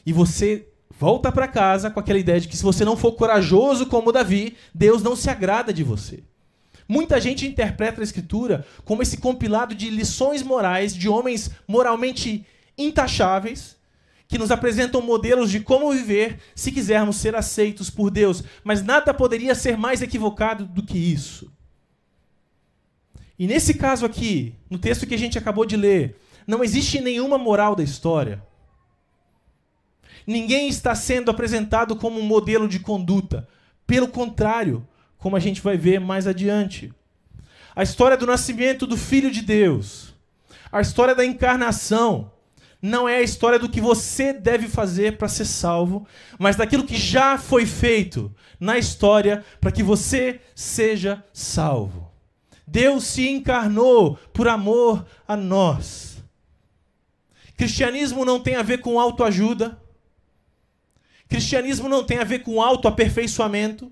e 0.04 0.12
você 0.12 0.68
volta 0.98 1.30
para 1.32 1.48
casa 1.48 1.90
com 1.90 2.00
aquela 2.00 2.18
ideia 2.18 2.40
de 2.40 2.48
que 2.48 2.56
se 2.56 2.62
você 2.62 2.84
não 2.84 2.96
for 2.96 3.12
corajoso 3.12 3.86
como 3.86 4.12
Davi, 4.12 4.56
Deus 4.72 5.02
não 5.02 5.16
se 5.16 5.30
agrada 5.30 5.72
de 5.72 5.82
você. 5.82 6.22
Muita 6.86 7.20
gente 7.20 7.46
interpreta 7.46 8.00
a 8.00 8.04
escritura 8.04 8.66
como 8.84 9.02
esse 9.02 9.16
compilado 9.16 9.74
de 9.74 9.88
lições 9.88 10.42
morais 10.42 10.94
de 10.94 11.08
homens 11.08 11.50
moralmente 11.66 12.46
intacháveis 12.76 13.76
que 14.26 14.38
nos 14.38 14.50
apresentam 14.50 15.00
modelos 15.00 15.50
de 15.50 15.60
como 15.60 15.92
viver 15.92 16.38
se 16.54 16.72
quisermos 16.72 17.16
ser 17.16 17.34
aceitos 17.34 17.90
por 17.90 18.10
Deus, 18.10 18.42
mas 18.62 18.82
nada 18.82 19.12
poderia 19.12 19.54
ser 19.54 19.76
mais 19.76 20.02
equivocado 20.02 20.64
do 20.64 20.82
que 20.82 20.98
isso. 20.98 21.52
E 23.38 23.46
nesse 23.46 23.74
caso 23.74 24.06
aqui, 24.06 24.54
no 24.70 24.78
texto 24.78 25.06
que 25.06 25.14
a 25.14 25.18
gente 25.18 25.36
acabou 25.36 25.64
de 25.64 25.76
ler, 25.76 26.16
não 26.46 26.62
existe 26.62 27.00
nenhuma 27.00 27.36
moral 27.36 27.74
da 27.74 27.82
história. 27.82 28.42
Ninguém 30.26 30.68
está 30.68 30.94
sendo 30.94 31.30
apresentado 31.30 31.96
como 31.96 32.18
um 32.18 32.24
modelo 32.24 32.68
de 32.68 32.78
conduta. 32.78 33.46
Pelo 33.86 34.08
contrário, 34.08 34.86
como 35.18 35.36
a 35.36 35.40
gente 35.40 35.60
vai 35.60 35.76
ver 35.76 36.00
mais 36.00 36.26
adiante. 36.26 36.92
A 37.74 37.82
história 37.82 38.16
do 38.16 38.26
nascimento 38.26 38.86
do 38.86 38.96
Filho 38.96 39.30
de 39.30 39.42
Deus, 39.42 40.14
a 40.70 40.80
história 40.80 41.14
da 41.14 41.24
encarnação, 41.24 42.30
não 42.86 43.08
é 43.08 43.16
a 43.16 43.22
história 43.22 43.58
do 43.58 43.66
que 43.66 43.80
você 43.80 44.30
deve 44.30 44.68
fazer 44.68 45.16
para 45.16 45.26
ser 45.26 45.46
salvo, 45.46 46.06
mas 46.38 46.54
daquilo 46.54 46.84
que 46.84 46.98
já 46.98 47.38
foi 47.38 47.64
feito 47.64 48.30
na 48.60 48.76
história 48.76 49.42
para 49.58 49.72
que 49.72 49.82
você 49.82 50.38
seja 50.54 51.24
salvo. 51.32 52.12
Deus 52.66 53.04
se 53.04 53.26
encarnou 53.26 54.18
por 54.34 54.48
amor 54.48 55.06
a 55.26 55.34
nós. 55.34 56.22
Cristianismo 57.56 58.22
não 58.22 58.38
tem 58.38 58.56
a 58.56 58.62
ver 58.62 58.82
com 58.82 59.00
autoajuda. 59.00 59.80
Cristianismo 61.26 61.88
não 61.88 62.04
tem 62.04 62.18
a 62.18 62.24
ver 62.24 62.40
com 62.40 62.60
autoaperfeiçoamento, 62.60 63.90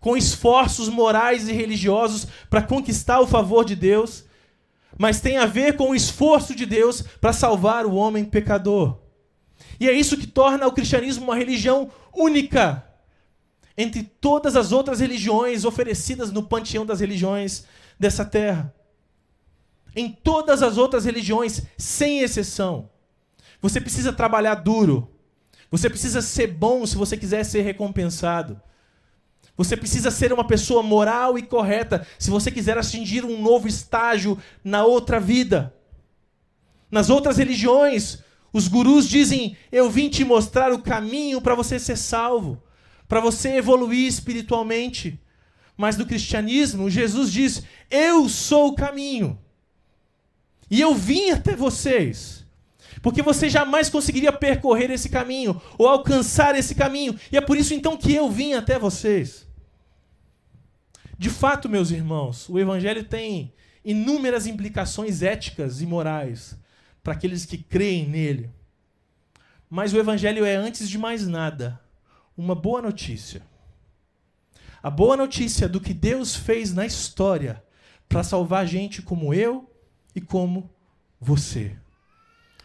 com 0.00 0.16
esforços 0.16 0.88
morais 0.88 1.48
e 1.48 1.52
religiosos 1.52 2.26
para 2.50 2.60
conquistar 2.60 3.20
o 3.20 3.26
favor 3.28 3.64
de 3.64 3.76
Deus 3.76 4.25
mas 4.98 5.20
tem 5.20 5.36
a 5.36 5.46
ver 5.46 5.76
com 5.76 5.90
o 5.90 5.94
esforço 5.94 6.54
de 6.54 6.64
Deus 6.66 7.02
para 7.20 7.32
salvar 7.32 7.86
o 7.86 7.94
homem 7.94 8.24
pecador. 8.24 8.98
E 9.78 9.88
é 9.88 9.92
isso 9.92 10.16
que 10.16 10.26
torna 10.26 10.66
o 10.66 10.72
cristianismo 10.72 11.24
uma 11.24 11.36
religião 11.36 11.90
única 12.14 12.84
entre 13.76 14.02
todas 14.02 14.56
as 14.56 14.72
outras 14.72 15.00
religiões 15.00 15.64
oferecidas 15.64 16.32
no 16.32 16.42
panteão 16.42 16.86
das 16.86 17.00
religiões 17.00 17.64
dessa 17.98 18.24
terra. 18.24 18.74
Em 19.94 20.10
todas 20.10 20.62
as 20.62 20.78
outras 20.78 21.04
religiões, 21.04 21.62
sem 21.76 22.20
exceção, 22.20 22.90
você 23.60 23.80
precisa 23.80 24.12
trabalhar 24.12 24.54
duro. 24.56 25.10
Você 25.70 25.90
precisa 25.90 26.22
ser 26.22 26.46
bom 26.48 26.86
se 26.86 26.96
você 26.96 27.16
quiser 27.16 27.44
ser 27.44 27.62
recompensado. 27.62 28.60
Você 29.56 29.76
precisa 29.76 30.10
ser 30.10 30.32
uma 30.32 30.46
pessoa 30.46 30.82
moral 30.82 31.38
e 31.38 31.42
correta 31.42 32.06
se 32.18 32.30
você 32.30 32.50
quiser 32.50 32.76
atingir 32.76 33.24
um 33.24 33.40
novo 33.40 33.66
estágio 33.66 34.38
na 34.62 34.84
outra 34.84 35.18
vida. 35.18 35.74
Nas 36.90 37.08
outras 37.08 37.38
religiões, 37.38 38.18
os 38.52 38.68
gurus 38.68 39.08
dizem: 39.08 39.56
Eu 39.72 39.90
vim 39.90 40.08
te 40.08 40.24
mostrar 40.24 40.72
o 40.72 40.82
caminho 40.82 41.40
para 41.40 41.54
você 41.54 41.78
ser 41.78 41.96
salvo, 41.96 42.62
para 43.08 43.20
você 43.20 43.56
evoluir 43.56 44.06
espiritualmente. 44.06 45.18
Mas 45.76 45.96
no 45.96 46.06
cristianismo, 46.06 46.90
Jesus 46.90 47.32
diz: 47.32 47.62
Eu 47.90 48.28
sou 48.28 48.68
o 48.68 48.74
caminho. 48.74 49.38
E 50.70 50.80
eu 50.80 50.94
vim 50.94 51.30
até 51.30 51.54
vocês. 51.54 52.44
Porque 53.02 53.22
você 53.22 53.48
jamais 53.48 53.88
conseguiria 53.88 54.32
percorrer 54.32 54.90
esse 54.90 55.08
caminho 55.08 55.60
ou 55.78 55.86
alcançar 55.86 56.56
esse 56.56 56.74
caminho. 56.74 57.18
E 57.30 57.36
é 57.36 57.40
por 57.40 57.56
isso 57.56 57.72
então 57.72 57.96
que 57.96 58.12
eu 58.12 58.28
vim 58.30 58.54
até 58.54 58.78
vocês. 58.78 59.45
De 61.18 61.30
fato, 61.30 61.68
meus 61.68 61.90
irmãos, 61.90 62.48
o 62.48 62.58
Evangelho 62.58 63.02
tem 63.04 63.54
inúmeras 63.84 64.46
implicações 64.46 65.22
éticas 65.22 65.80
e 65.80 65.86
morais 65.86 66.58
para 67.02 67.14
aqueles 67.14 67.46
que 67.46 67.56
creem 67.56 68.06
nele. 68.06 68.50
Mas 69.70 69.94
o 69.94 69.98
Evangelho 69.98 70.44
é, 70.44 70.56
antes 70.56 70.88
de 70.88 70.98
mais 70.98 71.26
nada, 71.26 71.80
uma 72.36 72.54
boa 72.54 72.82
notícia. 72.82 73.42
A 74.82 74.90
boa 74.90 75.16
notícia 75.16 75.68
do 75.68 75.80
que 75.80 75.94
Deus 75.94 76.36
fez 76.36 76.74
na 76.74 76.84
história 76.84 77.62
para 78.08 78.22
salvar 78.22 78.66
gente 78.66 79.00
como 79.00 79.32
eu 79.32 79.70
e 80.14 80.20
como 80.20 80.70
você. 81.20 81.76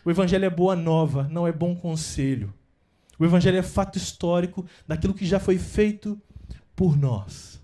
O 0.03 0.12
Evangelho 0.12 0.46
é 0.46 0.50
boa 0.50 0.75
nova, 0.75 1.27
não 1.29 1.48
é 1.48 1.51
bom 1.51 1.75
conselho. 1.75 2.53
O 3.17 3.24
Evangelho 3.24 3.58
é 3.58 3.63
fato 3.63 3.98
histórico 3.98 4.65
daquilo 4.88 5.13
que 5.13 5.25
já 5.25 5.39
foi 5.39 5.58
feito 5.58 6.20
por 6.75 6.98
nós. 6.98 7.61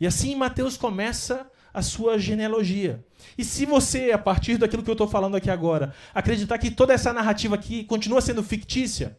E 0.00 0.06
assim 0.06 0.34
Mateus 0.34 0.76
começa 0.76 1.50
a 1.72 1.82
sua 1.82 2.18
genealogia. 2.18 3.04
E 3.36 3.44
se 3.44 3.66
você, 3.66 4.12
a 4.12 4.18
partir 4.18 4.56
daquilo 4.56 4.82
que 4.82 4.90
eu 4.90 4.94
estou 4.94 5.08
falando 5.08 5.36
aqui 5.36 5.50
agora, 5.50 5.92
acreditar 6.14 6.56
que 6.58 6.70
toda 6.70 6.92
essa 6.92 7.12
narrativa 7.12 7.56
aqui 7.56 7.82
continua 7.84 8.20
sendo 8.20 8.42
fictícia, 8.44 9.18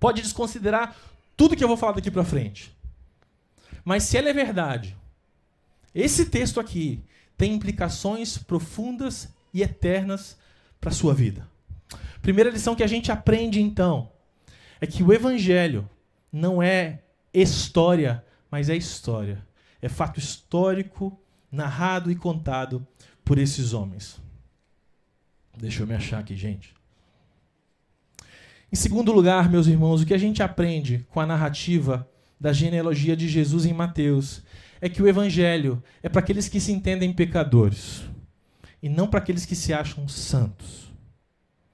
pode 0.00 0.22
desconsiderar 0.22 0.96
tudo 1.36 1.54
que 1.54 1.62
eu 1.62 1.68
vou 1.68 1.76
falar 1.76 1.92
daqui 1.92 2.10
para 2.10 2.24
frente. 2.24 2.74
Mas 3.84 4.04
se 4.04 4.16
ela 4.16 4.30
é 4.30 4.32
verdade, 4.32 4.96
esse 5.94 6.26
texto 6.26 6.58
aqui 6.58 7.02
tem 7.36 7.52
implicações 7.52 8.38
profundas 8.38 9.28
e 9.52 9.62
eternas 9.62 10.36
para 10.80 10.90
a 10.90 10.94
sua 10.94 11.12
vida. 11.12 11.46
Primeira 12.22 12.50
lição 12.50 12.74
que 12.74 12.82
a 12.82 12.86
gente 12.86 13.12
aprende 13.12 13.60
então 13.60 14.10
é 14.80 14.86
que 14.86 15.02
o 15.02 15.12
evangelho 15.12 15.88
não 16.32 16.62
é 16.62 17.00
história 17.34 18.24
mas 18.52 18.68
é 18.68 18.76
história. 18.76 19.42
É 19.80 19.88
fato 19.88 20.20
histórico, 20.20 21.18
narrado 21.50 22.10
e 22.10 22.14
contado 22.14 22.86
por 23.24 23.38
esses 23.38 23.72
homens. 23.72 24.20
Deixa 25.56 25.82
eu 25.82 25.86
me 25.86 25.94
achar 25.94 26.18
aqui, 26.18 26.36
gente. 26.36 26.74
Em 28.70 28.76
segundo 28.76 29.10
lugar, 29.10 29.50
meus 29.50 29.66
irmãos, 29.66 30.02
o 30.02 30.06
que 30.06 30.12
a 30.12 30.18
gente 30.18 30.42
aprende 30.42 31.06
com 31.08 31.18
a 31.18 31.26
narrativa 31.26 32.06
da 32.38 32.52
genealogia 32.52 33.16
de 33.16 33.26
Jesus 33.26 33.64
em 33.64 33.72
Mateus 33.72 34.42
é 34.82 34.88
que 34.88 35.02
o 35.02 35.08
evangelho 35.08 35.82
é 36.02 36.08
para 36.08 36.20
aqueles 36.20 36.48
que 36.48 36.60
se 36.60 36.72
entendem 36.72 37.12
pecadores 37.12 38.02
e 38.82 38.88
não 38.88 39.08
para 39.08 39.20
aqueles 39.20 39.46
que 39.46 39.54
se 39.54 39.72
acham 39.72 40.06
santos. 40.06 40.92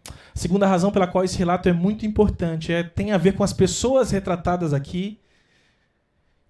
A 0.06 0.38
segunda 0.38 0.66
razão 0.66 0.92
pela 0.92 1.08
qual 1.08 1.24
esse 1.24 1.38
relato 1.38 1.68
é 1.68 1.72
muito 1.72 2.06
importante 2.06 2.72
é 2.72 2.84
tem 2.84 3.10
a 3.10 3.18
ver 3.18 3.32
com 3.34 3.42
as 3.42 3.52
pessoas 3.52 4.12
retratadas 4.12 4.72
aqui 4.72 5.18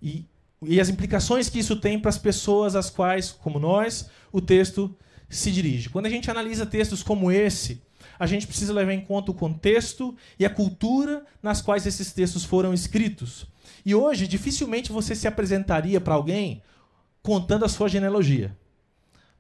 e, 0.03 0.27
e 0.63 0.81
as 0.81 0.89
implicações 0.89 1.49
que 1.49 1.59
isso 1.59 1.77
tem 1.77 1.99
para 1.99 2.09
as 2.09 2.19
pessoas 2.19 2.77
às 2.77 2.91
quais, 2.91 3.31
como 3.31 3.59
nós, 3.59 4.11
o 4.33 4.41
texto 4.41 4.95
se 5.29 5.51
dirige. 5.51 5.89
Quando 5.89 6.07
a 6.07 6.11
gente 6.11 6.31
analisa 6.31 6.67
textos 6.67 7.03
como 7.03 7.31
esse, 7.31 7.83
a 8.19 8.27
gente 8.27 8.47
precisa 8.47 8.73
levar 8.73 8.93
em 8.93 9.01
conta 9.01 9.31
o 9.31 9.35
contexto 9.35 10.17
e 10.39 10.45
a 10.45 10.51
cultura 10.51 11.25
nas 11.43 11.63
quais 11.63 11.87
esses 11.87 12.13
textos 12.13 12.45
foram 12.45 12.75
escritos. 12.75 13.47
E 13.85 13.95
hoje, 13.95 14.27
dificilmente 14.27 14.91
você 14.91 15.15
se 15.15 15.29
apresentaria 15.29 16.01
para 16.01 16.15
alguém 16.15 16.63
contando 17.23 17.65
a 17.65 17.69
sua 17.69 17.89
genealogia. 17.89 18.57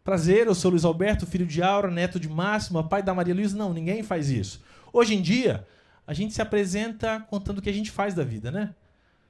Prazer, 0.05 0.47
eu 0.47 0.55
sou 0.55 0.71
Luiz 0.71 0.85
Alberto, 0.85 1.27
filho 1.27 1.47
de 1.47 1.63
Aura, 1.63 1.91
neto 1.91 2.19
de 2.19 2.29
Máxima, 2.29 2.87
pai 2.87 3.03
da 3.03 3.13
Maria 3.13 3.35
Luiz. 3.35 3.53
Não, 3.53 3.75
ninguém 3.75 4.03
faz 4.03 4.31
isso. 4.31 4.63
Hoje 4.93 5.15
em 5.15 5.21
dia, 5.21 5.67
a 6.07 6.15
gente 6.15 6.33
se 6.33 6.41
apresenta 6.41 7.21
contando 7.29 7.59
o 7.59 7.63
que 7.63 7.69
a 7.69 7.75
gente 7.75 7.91
faz 7.91 8.15
da 8.15 8.25
vida, 8.25 8.51
né? 8.51 8.75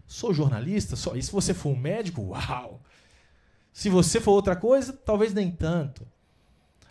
Sou 0.09 0.33
jornalista? 0.33 0.97
Só. 0.97 1.15
E 1.15 1.23
se 1.23 1.31
você 1.31 1.53
for 1.53 1.69
um 1.69 1.77
médico? 1.77 2.23
Uau! 2.23 2.81
Se 3.71 3.91
você 3.91 4.21
for 4.21 4.33
outra 4.33 4.57
coisa, 4.57 4.93
talvez 4.93 5.35
nem 5.35 5.51
tanto. 5.51 6.05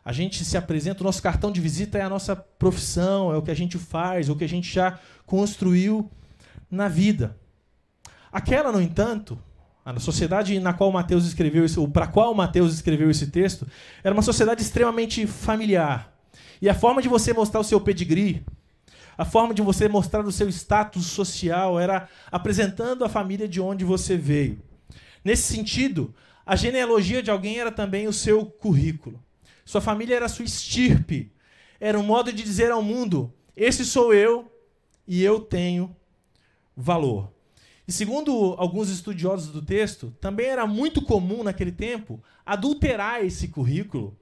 A 0.06 0.14
gente 0.14 0.46
se 0.46 0.56
apresenta, 0.56 1.02
o 1.02 1.04
nosso 1.04 1.22
cartão 1.22 1.52
de 1.52 1.60
visita 1.60 1.98
é 1.98 2.02
a 2.02 2.10
nossa 2.10 2.36
profissão, 2.36 3.34
é 3.34 3.36
o 3.36 3.42
que 3.42 3.52
a 3.52 3.56
gente 3.56 3.78
faz, 3.78 4.30
é 4.30 4.32
o 4.32 4.36
que 4.38 4.44
a 4.46 4.48
gente 4.48 4.74
já 4.74 5.00
construiu 5.26 6.10
na 6.72 6.88
vida. 6.88 7.36
Aquela, 8.32 8.72
no 8.72 8.80
entanto, 8.80 9.38
a 9.84 10.00
sociedade 10.00 10.58
na 10.60 10.72
qual 10.72 10.92
Mateus 10.92 11.26
escreveu 11.26 11.66
isso, 11.66 11.82
ou 11.82 11.90
para 11.90 12.08
qual 12.08 12.34
Mateus 12.34 12.74
escreveu 12.74 13.10
esse 13.10 13.28
texto, 13.28 13.68
era 14.02 14.14
uma 14.14 14.22
sociedade 14.22 14.62
extremamente 14.62 15.28
familiar. 15.28 16.14
E 16.62 16.70
a 16.70 16.76
forma 16.76 17.02
de 17.02 17.10
você 17.10 17.34
mostrar 17.34 17.60
o 17.60 17.64
seu 17.64 17.82
pedigree, 17.82 18.46
a 19.18 19.26
forma 19.26 19.54
de 19.54 19.62
você 19.62 19.88
mostrar 19.88 20.26
o 20.26 20.32
seu 20.32 20.48
status 20.50 21.08
social 21.08 21.80
era 21.80 22.08
apresentando 22.32 23.04
a 23.04 23.10
família 23.10 23.48
de 23.48 23.60
onde 23.60 23.84
você 23.84 24.16
veio. 24.16 24.62
Nesse 25.24 25.54
sentido, 25.54 26.14
a 26.46 26.56
genealogia 26.56 27.24
de 27.24 27.32
alguém 27.32 27.60
era 27.60 27.72
também 27.72 28.08
o 28.08 28.14
seu 28.14 28.46
currículo. 28.46 29.22
Sua 29.66 29.82
família 29.82 30.16
era 30.16 30.30
sua 30.30 30.46
estirpe. 30.46 31.32
Era 31.80 32.00
um 32.00 32.04
modo 32.04 32.32
de 32.32 32.44
dizer 32.44 32.72
ao 32.72 32.82
mundo: 32.82 33.34
esse 33.56 33.84
sou 33.84 34.14
eu 34.14 34.52
e 35.08 35.24
eu 35.24 35.40
tenho 35.40 35.96
valor. 36.76 37.32
E 37.88 37.92
segundo 37.92 38.54
alguns 38.58 38.90
estudiosos 38.90 39.52
do 39.52 39.62
texto, 39.62 40.14
também 40.20 40.48
era 40.48 40.68
muito 40.68 41.02
comum 41.02 41.44
naquele 41.44 41.72
tempo 41.72 42.22
adulterar 42.46 43.24
esse 43.24 43.48
currículo, 43.48 44.18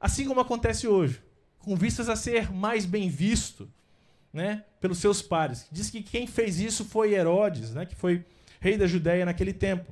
assim 0.00 0.26
como 0.26 0.40
acontece 0.40 0.86
hoje, 0.86 1.20
com 1.58 1.74
vistas 1.74 2.08
a 2.08 2.14
ser 2.14 2.52
mais 2.52 2.86
bem 2.86 3.08
visto, 3.08 3.68
né, 4.36 4.64
pelos 4.82 4.98
seus 4.98 5.22
pares. 5.22 5.66
Diz 5.72 5.88
que 5.88 6.02
quem 6.02 6.26
fez 6.26 6.60
isso 6.60 6.84
foi 6.84 7.14
Herodes, 7.14 7.72
né, 7.72 7.86
que 7.86 7.96
foi 7.96 8.22
rei 8.60 8.76
da 8.76 8.86
Judéia 8.86 9.24
naquele 9.24 9.54
tempo. 9.54 9.90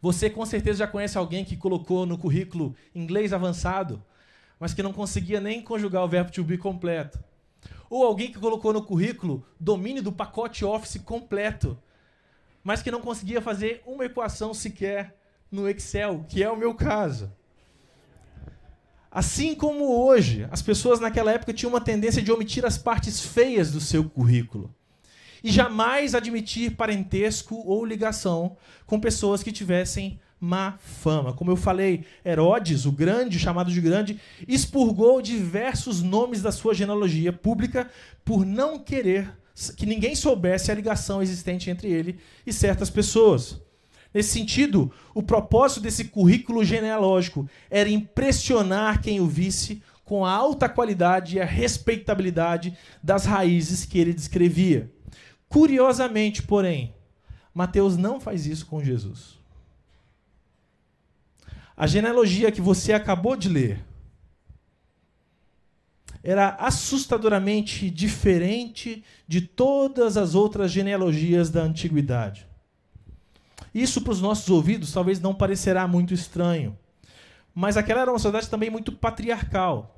Você 0.00 0.30
com 0.30 0.46
certeza 0.46 0.78
já 0.78 0.86
conhece 0.86 1.18
alguém 1.18 1.44
que 1.44 1.56
colocou 1.56 2.06
no 2.06 2.16
currículo 2.16 2.76
inglês 2.94 3.32
avançado, 3.32 4.00
mas 4.60 4.72
que 4.72 4.84
não 4.84 4.92
conseguia 4.92 5.40
nem 5.40 5.60
conjugar 5.60 6.04
o 6.04 6.08
verbo 6.08 6.30
to 6.30 6.44
be 6.44 6.56
completo. 6.56 7.18
Ou 7.90 8.04
alguém 8.04 8.30
que 8.30 8.38
colocou 8.38 8.72
no 8.72 8.84
currículo 8.84 9.44
domínio 9.58 10.02
do 10.02 10.12
pacote 10.12 10.64
Office 10.64 11.02
completo, 11.02 11.76
mas 12.62 12.82
que 12.82 12.90
não 12.90 13.00
conseguia 13.00 13.42
fazer 13.42 13.82
uma 13.84 14.04
equação 14.04 14.54
sequer 14.54 15.18
no 15.50 15.68
Excel, 15.68 16.24
que 16.28 16.40
é 16.40 16.48
o 16.48 16.56
meu 16.56 16.72
caso. 16.72 17.32
Assim 19.14 19.54
como 19.54 19.84
hoje, 19.96 20.44
as 20.50 20.60
pessoas 20.60 20.98
naquela 20.98 21.30
época 21.30 21.52
tinham 21.52 21.70
uma 21.70 21.80
tendência 21.80 22.20
de 22.20 22.32
omitir 22.32 22.66
as 22.66 22.76
partes 22.76 23.20
feias 23.20 23.70
do 23.70 23.80
seu 23.80 24.02
currículo 24.02 24.74
e 25.44 25.52
jamais 25.52 26.16
admitir 26.16 26.74
parentesco 26.74 27.62
ou 27.64 27.84
ligação 27.84 28.56
com 28.86 28.98
pessoas 28.98 29.40
que 29.40 29.52
tivessem 29.52 30.18
má 30.40 30.78
fama. 30.80 31.32
Como 31.32 31.48
eu 31.48 31.56
falei, 31.56 32.04
Herodes, 32.26 32.86
o 32.86 32.90
grande, 32.90 33.38
chamado 33.38 33.70
de 33.70 33.80
grande, 33.80 34.18
expurgou 34.48 35.22
diversos 35.22 36.02
nomes 36.02 36.42
da 36.42 36.50
sua 36.50 36.74
genealogia 36.74 37.32
pública 37.32 37.88
por 38.24 38.44
não 38.44 38.80
querer 38.80 39.32
que 39.76 39.86
ninguém 39.86 40.16
soubesse 40.16 40.72
a 40.72 40.74
ligação 40.74 41.22
existente 41.22 41.70
entre 41.70 41.88
ele 41.88 42.18
e 42.44 42.52
certas 42.52 42.90
pessoas. 42.90 43.62
Nesse 44.14 44.30
sentido, 44.30 44.92
o 45.12 45.20
propósito 45.20 45.80
desse 45.80 46.04
currículo 46.04 46.64
genealógico 46.64 47.50
era 47.68 47.90
impressionar 47.90 49.02
quem 49.02 49.20
o 49.20 49.26
visse 49.26 49.82
com 50.04 50.24
a 50.24 50.30
alta 50.30 50.68
qualidade 50.68 51.36
e 51.36 51.40
a 51.40 51.44
respeitabilidade 51.44 52.78
das 53.02 53.24
raízes 53.24 53.84
que 53.84 53.98
ele 53.98 54.14
descrevia. 54.14 54.88
Curiosamente, 55.48 56.44
porém, 56.44 56.94
Mateus 57.52 57.96
não 57.96 58.20
faz 58.20 58.46
isso 58.46 58.66
com 58.66 58.84
Jesus. 58.84 59.36
A 61.76 61.88
genealogia 61.88 62.52
que 62.52 62.60
você 62.60 62.92
acabou 62.92 63.34
de 63.34 63.48
ler 63.48 63.84
era 66.22 66.50
assustadoramente 66.50 67.90
diferente 67.90 69.04
de 69.26 69.40
todas 69.40 70.16
as 70.16 70.36
outras 70.36 70.70
genealogias 70.70 71.50
da 71.50 71.62
antiguidade. 71.62 72.46
Isso 73.74 74.00
para 74.00 74.12
os 74.12 74.20
nossos 74.20 74.48
ouvidos 74.48 74.92
talvez 74.92 75.20
não 75.20 75.34
parecerá 75.34 75.88
muito 75.88 76.14
estranho, 76.14 76.78
mas 77.52 77.76
aquela 77.76 78.02
era 78.02 78.12
uma 78.12 78.18
sociedade 78.18 78.48
também 78.48 78.70
muito 78.70 78.92
patriarcal. 78.92 79.90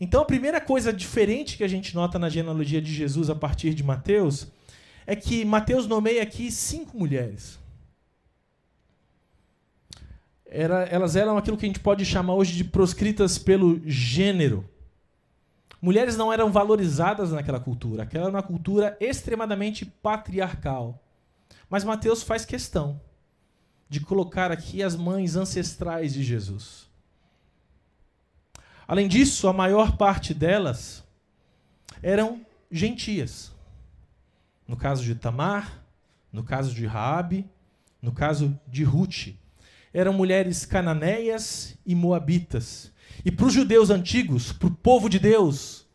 Então 0.00 0.22
a 0.22 0.24
primeira 0.24 0.60
coisa 0.60 0.92
diferente 0.92 1.56
que 1.56 1.64
a 1.64 1.68
gente 1.68 1.94
nota 1.94 2.18
na 2.18 2.28
genealogia 2.28 2.82
de 2.82 2.92
Jesus 2.92 3.30
a 3.30 3.34
partir 3.34 3.74
de 3.74 3.84
Mateus 3.84 4.48
é 5.06 5.14
que 5.14 5.44
Mateus 5.44 5.86
nomeia 5.86 6.22
aqui 6.22 6.50
cinco 6.50 6.98
mulheres. 6.98 7.58
Era, 10.44 10.82
elas 10.84 11.14
eram 11.14 11.38
aquilo 11.38 11.56
que 11.56 11.64
a 11.64 11.68
gente 11.68 11.80
pode 11.80 12.04
chamar 12.04 12.34
hoje 12.34 12.56
de 12.56 12.64
proscritas 12.64 13.38
pelo 13.38 13.80
gênero. 13.86 14.68
Mulheres 15.80 16.16
não 16.16 16.32
eram 16.32 16.50
valorizadas 16.50 17.30
naquela 17.30 17.60
cultura. 17.60 18.02
Aquela 18.02 18.24
era 18.24 18.34
uma 18.34 18.42
cultura 18.42 18.96
extremadamente 19.00 19.86
patriarcal. 19.86 21.00
Mas 21.68 21.84
Mateus 21.84 22.22
faz 22.22 22.44
questão 22.44 23.00
de 23.88 24.00
colocar 24.00 24.50
aqui 24.52 24.82
as 24.82 24.94
mães 24.96 25.36
ancestrais 25.36 26.12
de 26.12 26.22
Jesus. 26.22 26.88
Além 28.86 29.08
disso, 29.08 29.48
a 29.48 29.52
maior 29.52 29.96
parte 29.96 30.34
delas 30.34 31.04
eram 32.02 32.44
gentias. 32.70 33.52
No 34.66 34.76
caso 34.76 35.02
de 35.02 35.14
Tamar, 35.14 35.84
no 36.32 36.44
caso 36.44 36.74
de 36.74 36.86
Raabe, 36.86 37.48
no 38.00 38.12
caso 38.12 38.58
de 38.66 38.84
Ruth, 38.84 39.34
eram 39.92 40.12
mulheres 40.12 40.64
cananeias 40.64 41.76
e 41.84 41.94
moabitas 41.94 42.92
e 43.24 43.30
para 43.30 43.46
os 43.46 43.52
judeus 43.52 43.90
antigos, 43.90 44.52
para 44.52 44.68
o 44.68 44.74
povo 44.74 45.08
de 45.08 45.18
Deus, 45.18 45.86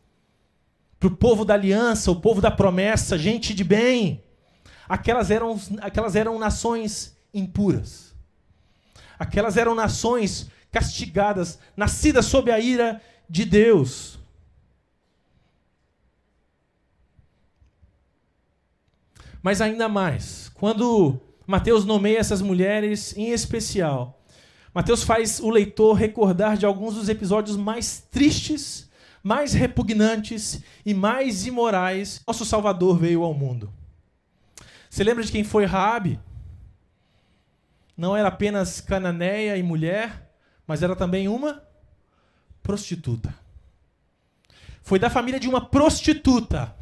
para 0.98 1.08
o 1.08 1.16
povo 1.16 1.44
da 1.44 1.54
aliança, 1.54 2.10
o 2.10 2.20
povo 2.20 2.40
da 2.40 2.50
promessa, 2.50 3.18
gente 3.18 3.52
de 3.54 3.64
bem, 3.64 4.22
aquelas 4.88 5.30
eram, 5.30 5.60
aquelas 5.80 6.16
eram 6.16 6.38
nações 6.38 7.16
impuras. 7.32 8.14
Aquelas 9.18 9.56
eram 9.56 9.74
nações 9.74 10.50
castigadas, 10.70 11.58
nascidas 11.76 12.26
sob 12.26 12.50
a 12.50 12.60
ira 12.60 13.00
de 13.28 13.44
Deus. 13.44 14.18
Mas 19.42 19.60
ainda 19.60 19.88
mais, 19.88 20.50
quando 20.54 21.20
Mateus 21.46 21.84
nomeia 21.84 22.18
essas 22.18 22.42
mulheres 22.42 23.16
em 23.16 23.30
especial, 23.30 24.24
Mateus 24.74 25.02
faz 25.02 25.40
o 25.40 25.48
leitor 25.48 25.94
recordar 25.94 26.56
de 26.56 26.66
alguns 26.66 26.96
dos 26.96 27.08
episódios 27.08 27.56
mais 27.56 28.00
tristes, 28.10 28.90
mais 29.22 29.54
repugnantes 29.54 30.60
e 30.84 30.92
mais 30.92 31.46
imorais. 31.46 32.20
Nosso 32.26 32.44
Salvador 32.44 32.98
veio 32.98 33.22
ao 33.22 33.32
mundo. 33.32 33.72
Você 34.96 35.04
lembra 35.04 35.22
de 35.22 35.30
quem 35.30 35.44
foi 35.44 35.66
Raabe? 35.66 36.18
Não 37.94 38.16
era 38.16 38.28
apenas 38.28 38.80
cananeia 38.80 39.54
e 39.58 39.62
mulher, 39.62 40.32
mas 40.66 40.82
era 40.82 40.96
também 40.96 41.28
uma 41.28 41.62
prostituta. 42.62 43.34
Foi 44.80 44.98
da 44.98 45.10
família 45.10 45.38
de 45.38 45.50
uma 45.50 45.60
prostituta 45.60 46.74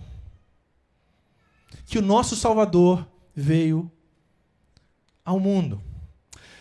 que 1.86 1.98
o 1.98 2.02
nosso 2.02 2.36
Salvador 2.36 3.04
veio 3.34 3.90
ao 5.24 5.40
mundo. 5.40 5.82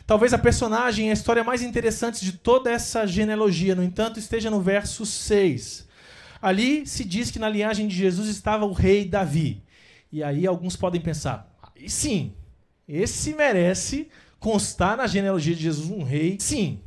Talvez 0.08 0.34
a 0.34 0.40
personagem, 0.40 1.12
a 1.12 1.14
história 1.14 1.44
mais 1.44 1.62
interessante 1.62 2.26
de 2.26 2.34
toda 2.34 2.72
essa 2.72 3.06
genealogia, 3.06 3.76
no 3.76 3.84
entanto, 3.84 4.18
esteja 4.18 4.50
no 4.50 4.60
verso 4.60 5.06
6. 5.06 5.88
Ali 6.42 6.88
se 6.88 7.06
diz 7.06 7.30
que 7.30 7.38
na 7.38 7.48
linhagem 7.48 7.88
de 7.88 7.96
Jesus 7.96 8.28
estava 8.28 8.66
o 8.66 8.74
rei 8.74 9.06
Davi. 9.06 9.64
E 10.14 10.22
aí 10.22 10.46
alguns 10.46 10.76
podem 10.76 11.02
pensar, 11.02 11.52
sim, 11.88 12.36
esse 12.88 13.34
merece 13.34 14.10
constar 14.40 14.96
na 14.96 15.08
genealogia 15.08 15.56
de 15.56 15.64
Jesus 15.64 15.90
um 15.90 16.04
rei. 16.04 16.38
Sim, 16.40 16.82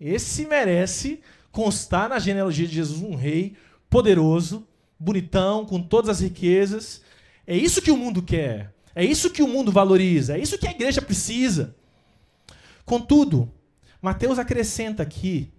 esse 0.00 0.46
merece 0.46 1.20
constar 1.50 2.08
na 2.08 2.20
genealogia 2.20 2.68
de 2.68 2.74
Jesus 2.76 3.02
um 3.02 3.16
rei 3.16 3.56
poderoso, 3.90 4.64
bonitão, 4.96 5.66
com 5.66 5.82
todas 5.82 6.08
as 6.08 6.20
riquezas. 6.20 7.02
É 7.44 7.56
isso 7.56 7.82
que 7.82 7.90
o 7.90 7.96
mundo 7.96 8.22
quer. 8.22 8.72
É 8.94 9.04
isso 9.04 9.30
que 9.30 9.42
o 9.42 9.48
mundo 9.48 9.72
valoriza. 9.72 10.36
É 10.36 10.40
isso 10.40 10.56
que 10.56 10.68
a 10.68 10.70
igreja 10.70 11.02
precisa. 11.02 11.74
Contudo, 12.84 13.52
Mateus 14.00 14.38
acrescenta 14.38 15.02
aqui 15.02 15.52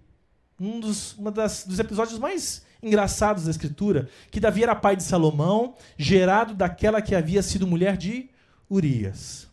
um 0.58 0.80
dos, 0.80 1.12
uma 1.18 1.30
das, 1.30 1.66
dos 1.66 1.78
episódios 1.78 2.18
mais 2.18 2.64
engraçados 2.82 3.44
da 3.44 3.50
Escritura, 3.50 4.08
que 4.30 4.40
Davi 4.40 4.62
era 4.62 4.74
pai 4.74 4.96
de 4.96 5.02
Salomão, 5.02 5.74
gerado 5.96 6.54
daquela 6.54 7.02
que 7.02 7.14
havia 7.14 7.42
sido 7.42 7.66
mulher 7.66 7.96
de 7.96 8.30
Urias. 8.68 9.48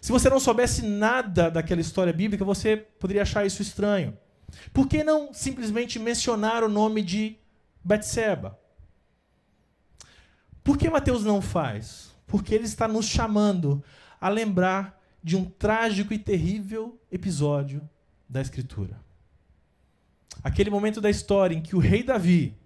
Se 0.00 0.10
você 0.10 0.28
não 0.28 0.40
soubesse 0.40 0.82
nada 0.82 1.50
daquela 1.50 1.80
história 1.80 2.12
bíblica, 2.12 2.44
você 2.44 2.76
poderia 2.76 3.22
achar 3.22 3.46
isso 3.46 3.62
estranho. 3.62 4.16
Por 4.72 4.88
que 4.88 5.04
não 5.04 5.32
simplesmente 5.32 5.98
mencionar 5.98 6.64
o 6.64 6.68
nome 6.68 7.02
de 7.02 7.36
Betseba? 7.84 8.58
Por 10.64 10.76
que 10.76 10.90
Mateus 10.90 11.24
não 11.24 11.40
faz? 11.40 12.10
Porque 12.26 12.54
ele 12.54 12.64
está 12.64 12.86
nos 12.88 13.06
chamando 13.06 13.82
a 14.20 14.28
lembrar 14.28 15.00
de 15.22 15.36
um 15.36 15.44
trágico 15.44 16.12
e 16.12 16.18
terrível 16.18 16.98
episódio 17.10 17.88
da 18.28 18.40
Escritura. 18.40 19.00
Aquele 20.42 20.70
momento 20.70 21.00
da 21.00 21.10
história 21.10 21.54
em 21.54 21.62
que 21.62 21.74
o 21.74 21.80
rei 21.80 22.02
Davi, 22.02 22.56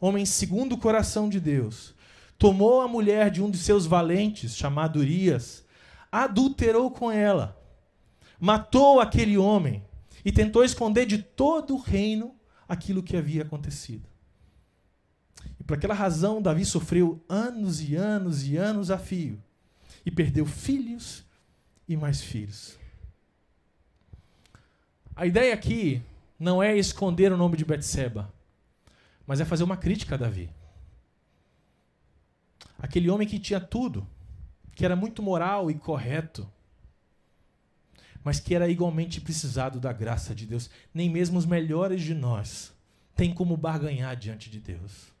homem 0.00 0.24
segundo 0.26 0.74
o 0.74 0.78
coração 0.78 1.28
de 1.28 1.38
Deus, 1.38 1.94
tomou 2.38 2.80
a 2.80 2.88
mulher 2.88 3.30
de 3.30 3.42
um 3.42 3.50
de 3.50 3.58
seus 3.58 3.86
valentes, 3.86 4.56
chamado 4.56 4.98
Urias, 4.98 5.64
adulterou 6.10 6.90
com 6.90 7.10
ela, 7.10 7.60
matou 8.38 9.00
aquele 9.00 9.38
homem 9.38 9.82
e 10.24 10.32
tentou 10.32 10.64
esconder 10.64 11.06
de 11.06 11.18
todo 11.18 11.74
o 11.74 11.80
reino 11.80 12.34
aquilo 12.68 13.02
que 13.02 13.16
havia 13.16 13.42
acontecido. 13.42 14.08
E 15.58 15.64
por 15.64 15.76
aquela 15.76 15.94
razão, 15.94 16.42
Davi 16.42 16.64
sofreu 16.64 17.22
anos 17.28 17.80
e 17.80 17.94
anos 17.94 18.46
e 18.46 18.56
anos 18.56 18.90
a 18.90 18.98
fio 18.98 19.42
e 20.04 20.10
perdeu 20.10 20.46
filhos 20.46 21.24
e 21.88 21.96
mais 21.96 22.20
filhos. 22.20 22.78
A 25.14 25.26
ideia 25.26 25.54
aqui 25.54 26.02
não 26.38 26.62
é 26.62 26.76
esconder 26.76 27.32
o 27.32 27.36
nome 27.36 27.56
de 27.56 27.64
Betseba, 27.64 28.32
mas 29.26 29.40
é 29.40 29.44
fazer 29.44 29.64
uma 29.64 29.76
crítica 29.76 30.14
a 30.14 30.18
Davi. 30.18 30.50
Aquele 32.78 33.10
homem 33.10 33.26
que 33.26 33.38
tinha 33.38 33.60
tudo, 33.60 34.06
que 34.74 34.84
era 34.84 34.94
muito 34.94 35.22
moral 35.22 35.70
e 35.70 35.74
correto, 35.74 36.48
mas 38.22 38.40
que 38.40 38.54
era 38.54 38.68
igualmente 38.68 39.20
precisado 39.20 39.80
da 39.80 39.92
graça 39.92 40.34
de 40.34 40.46
Deus. 40.46 40.68
Nem 40.92 41.08
mesmo 41.08 41.38
os 41.38 41.46
melhores 41.46 42.02
de 42.02 42.12
nós 42.12 42.72
têm 43.14 43.32
como 43.32 43.56
barganhar 43.56 44.16
diante 44.16 44.50
de 44.50 44.60
Deus. 44.60 45.12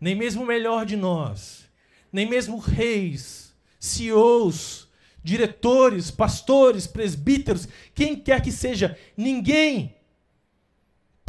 Nem 0.00 0.14
mesmo 0.14 0.42
o 0.42 0.46
melhor 0.46 0.84
de 0.84 0.96
nós, 0.96 1.68
nem 2.12 2.28
mesmo 2.28 2.58
reis, 2.58 3.54
CEOs, 3.78 4.88
diretores, 5.22 6.10
pastores, 6.10 6.86
presbíteros, 6.86 7.68
quem 7.94 8.16
quer 8.16 8.42
que 8.42 8.50
seja, 8.50 8.98
ninguém 9.16 9.94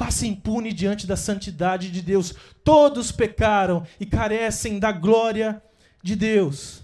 passa 0.01 0.25
impune 0.25 0.73
diante 0.73 1.05
da 1.05 1.15
santidade 1.15 1.91
de 1.91 2.01
Deus. 2.01 2.33
Todos 2.63 3.11
pecaram 3.11 3.85
e 3.99 4.05
carecem 4.07 4.79
da 4.79 4.91
glória 4.91 5.61
de 6.01 6.15
Deus. 6.15 6.83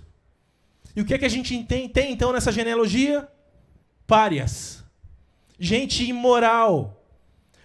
E 0.96 1.02
o 1.02 1.06
que 1.06 1.16
é 1.16 1.18
que 1.18 1.26
a 1.26 1.30
gente 1.30 1.64
tem, 1.64 1.90
tem 1.90 2.12
então 2.12 2.32
nessa 2.32 2.52
genealogia? 2.52 3.28
Párias. 4.06 4.84
Gente 5.60 6.04
imoral. 6.04 7.04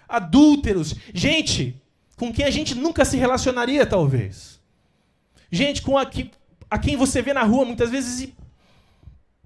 adúlteros, 0.09 0.95
gente 1.12 1.79
com 2.17 2.33
quem 2.33 2.47
a 2.47 2.51
gente 2.51 2.75
nunca 2.75 3.05
se 3.05 3.19
relacionaria, 3.19 3.85
talvez. 3.85 4.59
Gente 5.51 5.83
com 5.83 5.99
a, 5.99 6.07
que, 6.07 6.31
a 6.71 6.79
quem 6.79 6.97
você 6.97 7.21
vê 7.21 7.35
na 7.35 7.43
rua 7.43 7.67
muitas 7.67 7.91
vezes 7.91 8.23
e 8.23 8.35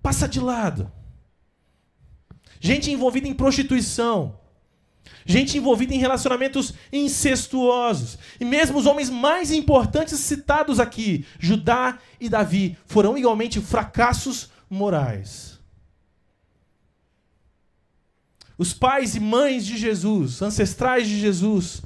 passa 0.01 0.29
de 0.29 0.38
lado. 0.38 0.88
Gente 2.61 2.92
envolvida 2.92 3.27
em 3.27 3.35
prostituição. 3.35 4.46
Gente 5.25 5.59
envolvida 5.59 5.95
em 5.95 5.99
relacionamentos 5.99 6.75
incestuosos. 6.92 8.19
E 8.40 8.45
mesmo 8.45 8.79
os 8.79 8.87
homens 8.87 9.11
mais 9.11 9.51
importantes 9.51 10.19
citados 10.21 10.79
aqui, 10.79 11.27
Judá 11.38 11.99
e 12.21 12.29
Davi, 12.29 12.79
foram 12.87 13.19
igualmente 13.19 13.61
fracassos 13.61 14.51
morais. 14.71 15.59
Os 18.59 18.73
pais 18.73 19.14
e 19.14 19.21
mães 19.21 19.66
de 19.66 19.77
Jesus, 19.77 20.40
ancestrais 20.40 21.07
de 21.07 21.19
Jesus, 21.21 21.83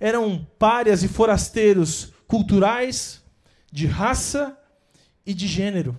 eram 0.00 0.46
párias 0.58 1.02
e 1.02 1.08
forasteiros 1.08 2.12
culturais, 2.26 3.22
de 3.70 3.86
raça 3.86 4.56
e 5.26 5.34
de 5.34 5.46
gênero. 5.46 5.98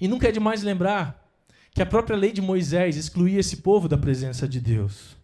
E 0.00 0.08
nunca 0.08 0.28
é 0.28 0.32
demais 0.32 0.62
lembrar 0.62 1.21
que 1.74 1.82
a 1.82 1.86
própria 1.86 2.16
lei 2.16 2.32
de 2.32 2.40
Moisés 2.40 2.96
excluía 2.96 3.40
esse 3.40 3.58
povo 3.58 3.88
da 3.88 3.96
presença 3.96 4.46
de 4.46 4.60
Deus. 4.60 5.16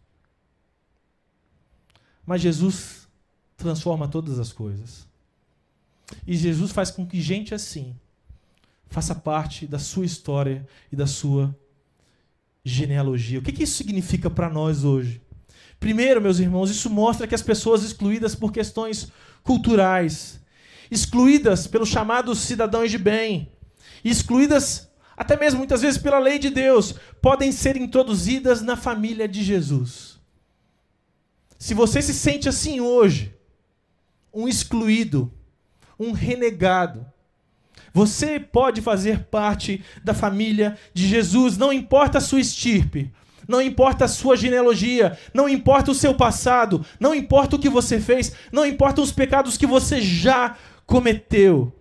Mas 2.24 2.40
Jesus 2.40 3.06
transforma 3.56 4.08
todas 4.08 4.38
as 4.38 4.52
coisas. 4.52 5.06
E 6.26 6.36
Jesus 6.36 6.72
faz 6.72 6.90
com 6.90 7.06
que 7.06 7.20
gente 7.20 7.54
assim 7.54 7.94
faça 8.88 9.14
parte 9.14 9.66
da 9.66 9.78
sua 9.78 10.06
história 10.06 10.66
e 10.90 10.96
da 10.96 11.06
sua 11.06 11.54
genealogia. 12.64 13.38
O 13.38 13.42
que, 13.42 13.62
isso 13.62 13.76
significa 13.76 14.30
para 14.30 14.48
nós 14.48 14.84
hoje? 14.84 15.20
Primeiro, 15.78 16.20
meus 16.20 16.38
irmãos, 16.38 16.70
isso 16.70 16.90
mostra 16.90 17.26
que 17.26 17.34
as 17.34 17.42
pessoas 17.42 17.82
excluídas 17.82 18.34
por 18.34 18.50
questões 18.50 19.12
culturais, 19.42 20.40
excluídas 20.90 21.66
pelos 21.66 21.88
chamados 21.88 22.38
cidadãos 22.40 22.90
de 22.90 22.98
bem, 22.98 23.52
excluídas 24.04 24.87
até 25.18 25.36
mesmo 25.36 25.58
muitas 25.58 25.82
vezes 25.82 25.98
pela 25.98 26.20
lei 26.20 26.38
de 26.38 26.48
Deus, 26.48 26.94
podem 27.20 27.50
ser 27.50 27.76
introduzidas 27.76 28.62
na 28.62 28.76
família 28.76 29.26
de 29.26 29.42
Jesus. 29.42 30.16
Se 31.58 31.74
você 31.74 32.00
se 32.00 32.14
sente 32.14 32.48
assim 32.48 32.78
hoje, 32.80 33.34
um 34.32 34.46
excluído, 34.46 35.32
um 35.98 36.12
renegado, 36.12 37.04
você 37.92 38.38
pode 38.38 38.80
fazer 38.80 39.24
parte 39.24 39.82
da 40.04 40.14
família 40.14 40.78
de 40.94 41.08
Jesus, 41.08 41.58
não 41.58 41.72
importa 41.72 42.18
a 42.18 42.20
sua 42.20 42.38
estirpe, 42.38 43.12
não 43.48 43.60
importa 43.60 44.04
a 44.04 44.08
sua 44.08 44.36
genealogia, 44.36 45.18
não 45.34 45.48
importa 45.48 45.90
o 45.90 45.94
seu 45.94 46.14
passado, 46.14 46.86
não 47.00 47.12
importa 47.12 47.56
o 47.56 47.58
que 47.58 47.68
você 47.68 47.98
fez, 47.98 48.32
não 48.52 48.64
importa 48.64 49.00
os 49.00 49.10
pecados 49.10 49.56
que 49.56 49.66
você 49.66 50.00
já 50.00 50.56
cometeu. 50.86 51.77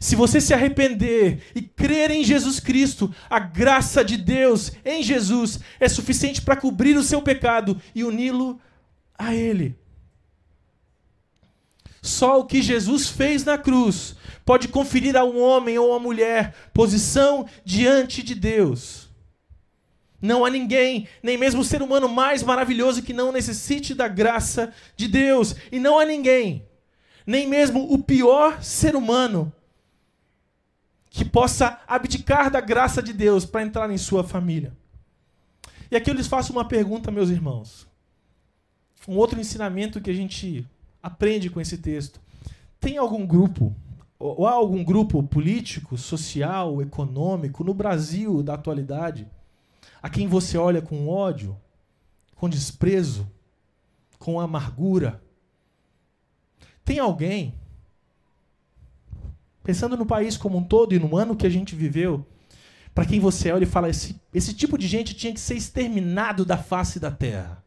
Se 0.00 0.14
você 0.14 0.40
se 0.40 0.54
arrepender 0.54 1.42
e 1.54 1.62
crer 1.62 2.10
em 2.10 2.22
Jesus 2.22 2.60
Cristo, 2.60 3.12
a 3.28 3.38
graça 3.38 4.04
de 4.04 4.16
Deus 4.16 4.72
em 4.84 5.02
Jesus 5.02 5.58
é 5.80 5.88
suficiente 5.88 6.40
para 6.40 6.56
cobrir 6.56 6.96
o 6.96 7.02
seu 7.02 7.20
pecado 7.20 7.80
e 7.94 8.04
uni-lo 8.04 8.60
a 9.18 9.34
Ele. 9.34 9.76
Só 12.00 12.40
o 12.40 12.46
que 12.46 12.62
Jesus 12.62 13.08
fez 13.08 13.44
na 13.44 13.58
cruz 13.58 14.14
pode 14.44 14.68
conferir 14.68 15.16
a 15.16 15.24
um 15.24 15.40
homem 15.40 15.78
ou 15.78 15.92
a 15.92 15.98
mulher 15.98 16.54
posição 16.72 17.46
diante 17.64 18.22
de 18.22 18.34
Deus. 18.34 19.08
Não 20.20 20.44
há 20.44 20.50
ninguém, 20.50 21.06
nem 21.22 21.36
mesmo 21.36 21.60
o 21.60 21.64
ser 21.64 21.82
humano 21.82 22.08
mais 22.08 22.42
maravilhoso 22.42 23.02
que 23.02 23.12
não 23.12 23.30
necessite 23.30 23.94
da 23.94 24.08
graça 24.08 24.72
de 24.96 25.06
Deus. 25.06 25.54
E 25.70 25.78
não 25.78 25.98
há 25.98 26.04
ninguém, 26.04 26.66
nem 27.26 27.46
mesmo 27.46 27.92
o 27.92 28.02
pior 28.02 28.62
ser 28.62 28.96
humano, 28.96 29.52
que 31.18 31.24
possa 31.24 31.80
abdicar 31.84 32.48
da 32.48 32.60
graça 32.60 33.02
de 33.02 33.12
Deus 33.12 33.44
para 33.44 33.64
entrar 33.64 33.90
em 33.90 33.98
sua 33.98 34.22
família. 34.22 34.72
E 35.90 35.96
aqui 35.96 36.08
eu 36.08 36.14
lhes 36.14 36.28
faço 36.28 36.52
uma 36.52 36.64
pergunta, 36.64 37.10
meus 37.10 37.28
irmãos. 37.28 37.88
Um 39.08 39.16
outro 39.16 39.40
ensinamento 39.40 40.00
que 40.00 40.10
a 40.10 40.14
gente 40.14 40.64
aprende 41.02 41.50
com 41.50 41.60
esse 41.60 41.76
texto. 41.78 42.20
Tem 42.78 42.98
algum 42.98 43.26
grupo, 43.26 43.74
ou 44.16 44.46
há 44.46 44.52
algum 44.52 44.84
grupo 44.84 45.20
político, 45.20 45.98
social, 45.98 46.80
econômico 46.80 47.64
no 47.64 47.74
Brasil 47.74 48.40
da 48.40 48.54
atualidade, 48.54 49.26
a 50.00 50.08
quem 50.08 50.28
você 50.28 50.56
olha 50.56 50.80
com 50.80 51.08
ódio, 51.08 51.58
com 52.36 52.48
desprezo, 52.48 53.28
com 54.20 54.38
amargura? 54.38 55.20
Tem 56.84 57.00
alguém 57.00 57.57
Pensando 59.68 59.98
no 59.98 60.06
país 60.06 60.34
como 60.34 60.56
um 60.56 60.64
todo 60.64 60.94
e 60.94 60.98
no 60.98 61.14
ano 61.14 61.36
que 61.36 61.46
a 61.46 61.50
gente 61.50 61.74
viveu, 61.74 62.26
para 62.94 63.04
quem 63.04 63.20
você 63.20 63.52
olha 63.52 63.64
e 63.64 63.66
fala, 63.66 63.90
esse, 63.90 64.18
esse 64.32 64.54
tipo 64.54 64.78
de 64.78 64.88
gente 64.88 65.12
tinha 65.12 65.30
que 65.30 65.38
ser 65.38 65.56
exterminado 65.56 66.42
da 66.42 66.56
face 66.56 66.98
da 66.98 67.10
terra. 67.10 67.62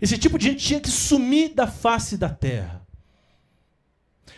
Esse 0.00 0.16
tipo 0.16 0.38
de 0.38 0.50
gente 0.50 0.64
tinha 0.64 0.78
que 0.78 0.88
sumir 0.88 1.52
da 1.54 1.66
face 1.66 2.16
da 2.16 2.28
terra. 2.28 2.86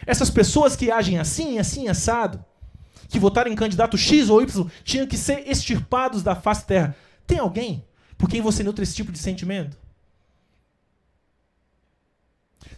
Essas 0.06 0.30
pessoas 0.30 0.74
que 0.74 0.90
agem 0.90 1.18
assim, 1.18 1.58
assim, 1.58 1.86
assado, 1.86 2.42
que 3.06 3.18
votaram 3.18 3.52
em 3.52 3.54
candidato 3.54 3.98
X 3.98 4.30
ou 4.30 4.40
Y, 4.40 4.70
tinham 4.84 5.06
que 5.06 5.18
ser 5.18 5.46
extirpados 5.46 6.22
da 6.22 6.34
face 6.34 6.62
da 6.62 6.66
terra. 6.66 6.96
Tem 7.26 7.38
alguém 7.38 7.84
por 8.16 8.30
quem 8.30 8.40
você 8.40 8.62
nutre 8.62 8.84
esse 8.84 8.94
tipo 8.94 9.12
de 9.12 9.18
sentimento? 9.18 9.76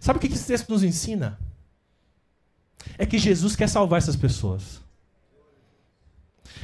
Sabe 0.00 0.16
o 0.16 0.20
que 0.20 0.26
esse 0.26 0.48
texto 0.48 0.68
nos 0.70 0.82
ensina? 0.82 1.45
É 2.98 3.06
que 3.06 3.18
Jesus 3.18 3.56
quer 3.56 3.68
salvar 3.68 3.98
essas 3.98 4.16
pessoas. 4.16 4.80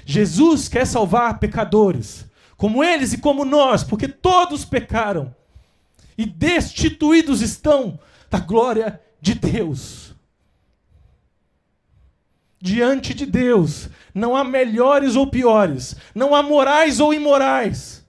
Jesus 0.04 0.68
quer 0.68 0.86
salvar 0.86 1.38
pecadores, 1.38 2.26
como 2.56 2.82
eles 2.82 3.12
e 3.12 3.18
como 3.18 3.44
nós, 3.44 3.84
porque 3.84 4.08
todos 4.08 4.64
pecaram 4.64 5.34
e 6.16 6.26
destituídos 6.26 7.40
estão 7.40 7.98
da 8.30 8.38
glória 8.38 9.00
de 9.20 9.34
Deus. 9.34 10.14
Diante 12.60 13.12
de 13.12 13.26
Deus, 13.26 13.88
não 14.14 14.36
há 14.36 14.44
melhores 14.44 15.16
ou 15.16 15.26
piores, 15.26 15.96
não 16.14 16.34
há 16.34 16.42
morais 16.42 17.00
ou 17.00 17.12
imorais. 17.12 18.06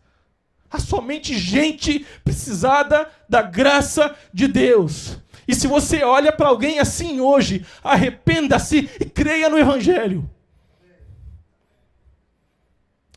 Há 0.69 0.79
somente 0.79 1.37
gente 1.37 2.05
precisada 2.23 3.09
da 3.27 3.41
graça 3.41 4.15
de 4.33 4.47
Deus. 4.47 5.17
E 5.47 5.53
se 5.53 5.67
você 5.67 6.03
olha 6.03 6.31
para 6.31 6.47
alguém 6.47 6.79
assim 6.79 7.19
hoje, 7.19 7.65
arrependa-se 7.83 8.89
e 8.99 9.05
creia 9.05 9.49
no 9.49 9.57
Evangelho. 9.57 10.29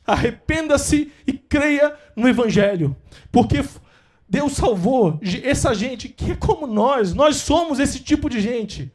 Arrependa-se 0.07 1.13
e 1.27 1.33
creia 1.33 1.97
no 2.15 2.29
Evangelho. 2.29 2.97
Porque 3.31 3.65
Deus 4.29 4.53
salvou 4.53 5.21
essa 5.43 5.75
gente 5.75 6.09
que 6.09 6.33
é 6.33 6.37
como 6.37 6.67
nós. 6.67 7.15
Nós 7.15 7.37
somos 7.37 7.79
esse 7.79 8.01
tipo 8.01 8.29
de 8.29 8.41
gente. 8.41 8.93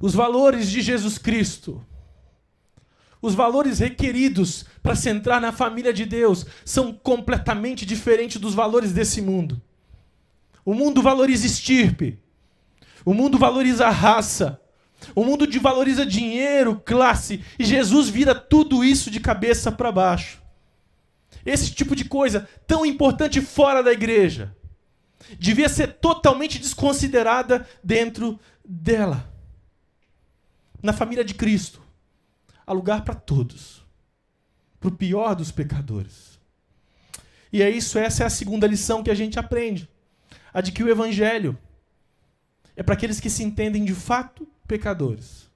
Os 0.00 0.14
valores 0.14 0.68
de 0.68 0.82
Jesus 0.82 1.16
Cristo 1.16 1.84
os 3.24 3.34
valores 3.34 3.78
requeridos 3.78 4.66
para 4.82 4.94
se 4.94 5.08
entrar 5.08 5.40
na 5.40 5.50
família 5.50 5.94
de 5.94 6.04
Deus 6.04 6.44
são 6.62 6.92
completamente 6.92 7.86
diferentes 7.86 8.38
dos 8.38 8.54
valores 8.54 8.92
desse 8.92 9.22
mundo. 9.22 9.62
O 10.62 10.74
mundo 10.74 11.00
valoriza 11.00 11.46
estirpe. 11.46 12.18
O 13.02 13.14
mundo 13.14 13.38
valoriza 13.38 13.88
raça. 13.88 14.60
O 15.14 15.24
mundo 15.24 15.46
valoriza 15.58 16.04
dinheiro, 16.04 16.78
classe. 16.84 17.42
E 17.58 17.64
Jesus 17.64 18.10
vira 18.10 18.34
tudo 18.34 18.84
isso 18.84 19.10
de 19.10 19.20
cabeça 19.20 19.72
para 19.72 19.90
baixo. 19.90 20.42
Esse 21.46 21.72
tipo 21.72 21.96
de 21.96 22.04
coisa, 22.04 22.46
tão 22.66 22.84
importante 22.84 23.40
fora 23.40 23.82
da 23.82 23.90
igreja, 23.90 24.54
devia 25.38 25.70
ser 25.70 25.94
totalmente 25.94 26.58
desconsiderada 26.58 27.66
dentro 27.82 28.38
dela. 28.62 29.32
Na 30.82 30.92
família 30.92 31.24
de 31.24 31.32
Cristo 31.32 31.83
há 32.66 32.72
lugar 32.72 33.04
para 33.04 33.14
todos, 33.14 33.84
para 34.80 34.88
o 34.88 34.96
pior 34.96 35.34
dos 35.34 35.50
pecadores. 35.50 36.38
E 37.52 37.62
é 37.62 37.70
isso, 37.70 37.98
essa 37.98 38.24
é 38.24 38.26
a 38.26 38.30
segunda 38.30 38.66
lição 38.66 39.02
que 39.02 39.10
a 39.10 39.14
gente 39.14 39.38
aprende. 39.38 39.88
A 40.52 40.60
de 40.60 40.72
que 40.72 40.82
o 40.82 40.88
evangelho 40.88 41.56
é 42.76 42.82
para 42.82 42.94
aqueles 42.94 43.20
que 43.20 43.30
se 43.30 43.42
entendem 43.42 43.84
de 43.84 43.94
fato 43.94 44.46
pecadores 44.66 45.48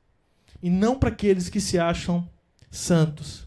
e 0.62 0.70
não 0.70 0.98
para 0.98 1.08
aqueles 1.08 1.48
que 1.48 1.60
se 1.60 1.78
acham 1.78 2.28
santos. 2.70 3.46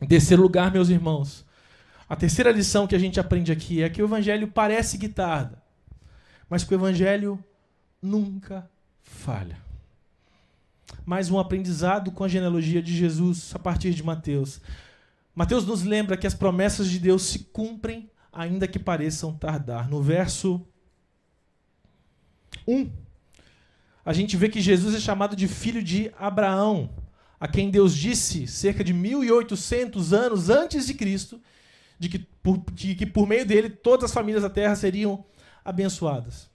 Em 0.00 0.06
terceiro 0.06 0.42
lugar, 0.42 0.70
meus 0.70 0.88
irmãos, 0.88 1.44
a 2.08 2.14
terceira 2.14 2.50
lição 2.50 2.86
que 2.86 2.94
a 2.94 2.98
gente 2.98 3.18
aprende 3.18 3.50
aqui 3.50 3.82
é 3.82 3.88
que 3.88 4.02
o 4.02 4.06
evangelho 4.06 4.48
parece 4.48 4.98
guitarra, 4.98 5.62
mas 6.48 6.64
que 6.64 6.74
o 6.74 6.76
evangelho 6.76 7.42
nunca 8.00 8.68
falha. 9.02 9.65
Mais 11.06 11.30
um 11.30 11.38
aprendizado 11.38 12.10
com 12.10 12.24
a 12.24 12.28
genealogia 12.28 12.82
de 12.82 12.94
Jesus 12.94 13.54
a 13.54 13.60
partir 13.60 13.94
de 13.94 14.02
Mateus. 14.02 14.60
Mateus 15.32 15.64
nos 15.64 15.84
lembra 15.84 16.16
que 16.16 16.26
as 16.26 16.34
promessas 16.34 16.90
de 16.90 16.98
Deus 16.98 17.22
se 17.22 17.38
cumprem, 17.38 18.10
ainda 18.32 18.66
que 18.66 18.78
pareçam 18.78 19.32
tardar. 19.32 19.88
No 19.88 20.02
verso 20.02 20.66
1, 22.66 22.90
a 24.04 24.12
gente 24.12 24.36
vê 24.36 24.48
que 24.48 24.60
Jesus 24.60 24.96
é 24.96 25.00
chamado 25.00 25.36
de 25.36 25.46
filho 25.46 25.80
de 25.80 26.12
Abraão, 26.18 26.90
a 27.38 27.46
quem 27.46 27.70
Deus 27.70 27.94
disse, 27.94 28.48
cerca 28.48 28.82
de 28.82 28.92
1800 28.92 30.12
anos 30.12 30.50
antes 30.50 30.88
de 30.88 30.94
Cristo, 30.94 31.40
de 32.00 32.08
que 32.08 32.18
por, 32.18 32.58
de 32.72 32.96
que 32.96 33.06
por 33.06 33.28
meio 33.28 33.46
dele 33.46 33.70
todas 33.70 34.06
as 34.06 34.14
famílias 34.14 34.42
da 34.42 34.50
terra 34.50 34.74
seriam 34.74 35.24
abençoadas. 35.64 36.50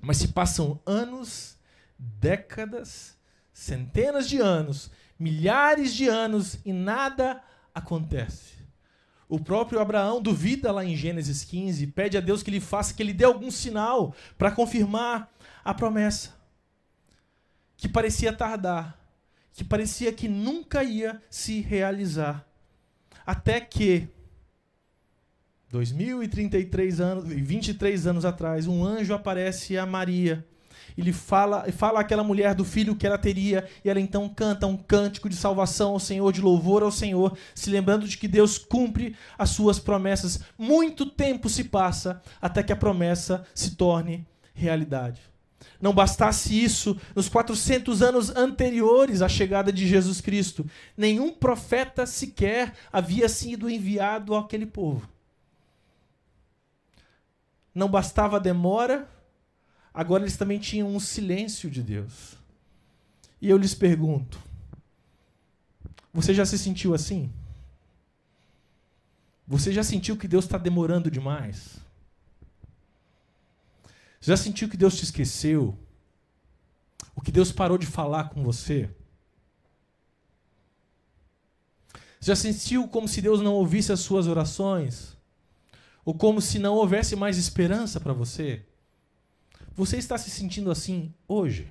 Mas 0.00 0.18
se 0.18 0.28
passam 0.28 0.80
anos, 0.86 1.56
décadas, 1.98 3.17
centenas 3.58 4.28
de 4.28 4.38
anos, 4.38 4.88
milhares 5.18 5.92
de 5.92 6.06
anos 6.06 6.58
e 6.64 6.72
nada 6.72 7.42
acontece. 7.74 8.54
O 9.28 9.40
próprio 9.40 9.80
Abraão 9.80 10.22
duvida 10.22 10.70
lá 10.70 10.84
em 10.84 10.94
Gênesis 10.96 11.42
15, 11.42 11.88
pede 11.88 12.16
a 12.16 12.20
Deus 12.20 12.40
que 12.40 12.52
lhe 12.52 12.60
faça, 12.60 12.94
que 12.94 13.02
lhe 13.02 13.12
dê 13.12 13.24
algum 13.24 13.50
sinal 13.50 14.14
para 14.38 14.52
confirmar 14.52 15.28
a 15.64 15.74
promessa. 15.74 16.36
Que 17.76 17.88
parecia 17.88 18.32
tardar, 18.32 18.96
que 19.52 19.64
parecia 19.64 20.12
que 20.12 20.28
nunca 20.28 20.84
ia 20.84 21.20
se 21.28 21.60
realizar. 21.60 22.46
Até 23.26 23.60
que 23.60 24.08
2033 25.68 27.00
anos, 27.00 27.24
23 27.26 28.06
anos 28.06 28.24
atrás, 28.24 28.68
um 28.68 28.84
anjo 28.84 29.12
aparece 29.12 29.76
a 29.76 29.84
Maria. 29.84 30.46
Ele 30.98 31.12
fala, 31.12 31.64
fala 31.70 32.00
àquela 32.00 32.24
mulher 32.24 32.56
do 32.56 32.64
filho 32.64 32.96
que 32.96 33.06
ela 33.06 33.16
teria, 33.16 33.68
e 33.84 33.88
ela 33.88 34.00
então 34.00 34.28
canta 34.28 34.66
um 34.66 34.76
cântico 34.76 35.28
de 35.28 35.36
salvação 35.36 35.92
ao 35.92 36.00
Senhor, 36.00 36.32
de 36.32 36.40
louvor 36.40 36.82
ao 36.82 36.90
Senhor, 36.90 37.38
se 37.54 37.70
lembrando 37.70 38.08
de 38.08 38.18
que 38.18 38.26
Deus 38.26 38.58
cumpre 38.58 39.14
as 39.38 39.50
suas 39.50 39.78
promessas. 39.78 40.40
Muito 40.58 41.06
tempo 41.06 41.48
se 41.48 41.62
passa 41.62 42.20
até 42.42 42.64
que 42.64 42.72
a 42.72 42.76
promessa 42.76 43.46
se 43.54 43.76
torne 43.76 44.26
realidade. 44.52 45.20
Não 45.80 45.92
bastasse 45.94 46.60
isso, 46.60 47.00
nos 47.14 47.28
400 47.28 48.02
anos 48.02 48.34
anteriores 48.34 49.22
à 49.22 49.28
chegada 49.28 49.72
de 49.72 49.86
Jesus 49.86 50.20
Cristo, 50.20 50.66
nenhum 50.96 51.32
profeta 51.32 52.06
sequer 52.06 52.74
havia 52.92 53.28
sido 53.28 53.70
enviado 53.70 54.34
àquele 54.34 54.66
povo. 54.66 55.08
Não 57.72 57.88
bastava 57.88 58.38
a 58.38 58.40
demora, 58.40 59.08
agora 59.98 60.22
eles 60.22 60.36
também 60.36 60.58
tinham 60.58 60.94
um 60.94 61.00
silêncio 61.00 61.70
de 61.70 61.82
Deus. 61.82 62.36
E 63.40 63.48
eu 63.48 63.56
lhes 63.56 63.74
pergunto: 63.74 64.40
você 66.12 66.32
já 66.32 66.46
se 66.46 66.58
sentiu 66.58 66.94
assim? 66.94 67.32
Você 69.46 69.72
já 69.72 69.82
sentiu 69.82 70.16
que 70.16 70.28
Deus 70.28 70.44
está 70.44 70.58
demorando 70.58 71.10
demais? 71.10 71.78
Já 74.20 74.36
sentiu 74.36 74.68
que 74.68 74.76
Deus 74.76 74.96
te 74.96 75.04
esqueceu? 75.04 75.78
O 77.14 77.20
que 77.20 77.32
Deus 77.32 77.50
parou 77.50 77.78
de 77.78 77.86
falar 77.86 78.30
com 78.30 78.42
você? 78.42 78.90
Já 82.20 82.36
sentiu 82.36 82.86
como 82.88 83.08
se 83.08 83.22
Deus 83.22 83.40
não 83.40 83.54
ouvisse 83.54 83.92
as 83.92 84.00
suas 84.00 84.26
orações? 84.26 85.18
ou 86.08 86.14
como 86.14 86.40
se 86.40 86.58
não 86.58 86.74
houvesse 86.76 87.14
mais 87.14 87.36
esperança 87.36 88.00
para 88.00 88.14
você? 88.14 88.64
Você 89.78 89.96
está 89.96 90.18
se 90.18 90.28
sentindo 90.28 90.72
assim 90.72 91.14
hoje? 91.28 91.70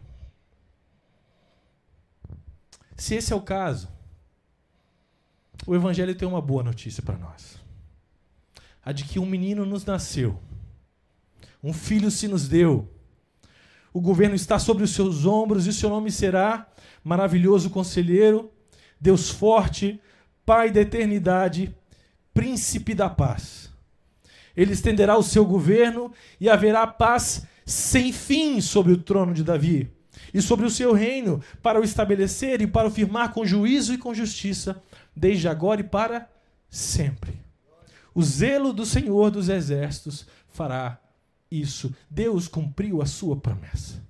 Se 2.95 3.15
esse 3.15 3.33
é 3.33 3.35
o 3.35 3.41
caso, 3.41 3.89
o 5.65 5.75
Evangelho 5.75 6.15
tem 6.15 6.25
uma 6.25 6.41
boa 6.41 6.63
notícia 6.63 7.03
para 7.03 7.17
nós: 7.17 7.61
a 8.81 8.93
de 8.93 9.03
que 9.03 9.19
um 9.19 9.25
menino 9.25 9.65
nos 9.65 9.83
nasceu, 9.83 10.39
um 11.61 11.73
filho 11.73 12.09
se 12.09 12.29
nos 12.29 12.47
deu, 12.47 12.89
o 13.91 13.99
governo 13.99 14.35
está 14.35 14.57
sobre 14.57 14.85
os 14.85 14.91
seus 14.91 15.25
ombros 15.25 15.67
e 15.67 15.69
o 15.71 15.73
seu 15.73 15.89
nome 15.89 16.09
será 16.09 16.65
Maravilhoso 17.03 17.69
Conselheiro, 17.69 18.49
Deus 19.01 19.29
Forte, 19.29 19.99
Pai 20.45 20.71
da 20.71 20.79
Eternidade, 20.79 21.75
Príncipe 22.33 22.95
da 22.95 23.09
Paz. 23.09 23.69
Ele 24.55 24.71
estenderá 24.71 25.17
o 25.17 25.23
seu 25.23 25.45
governo 25.45 26.13
e 26.39 26.49
haverá 26.49 26.87
paz 26.87 27.45
sem 27.67 28.13
fim 28.13 28.61
sobre 28.61 28.93
o 28.93 28.97
trono 28.97 29.33
de 29.33 29.43
Davi 29.43 29.91
e 30.33 30.41
sobre 30.41 30.65
o 30.65 30.69
seu 30.69 30.93
reino, 30.93 31.41
para 31.61 31.79
o 31.79 31.83
estabelecer 31.83 32.61
e 32.61 32.67
para 32.67 32.87
o 32.87 32.91
firmar 32.91 33.33
com 33.33 33.45
juízo 33.45 33.93
e 33.93 33.97
com 33.97 34.13
justiça, 34.13 34.81
desde 35.15 35.47
agora 35.47 35.81
e 35.81 35.83
para 35.83 36.29
sempre. 36.69 37.39
O 38.15 38.23
zelo 38.23 38.73
do 38.73 38.85
Senhor 38.85 39.29
dos 39.29 39.49
exércitos 39.49 40.25
fará 40.47 40.99
isso. 41.51 41.93
Deus 42.09 42.47
cumpriu 42.47 43.01
a 43.01 43.05
sua 43.05 43.35
promessa. 43.35 44.01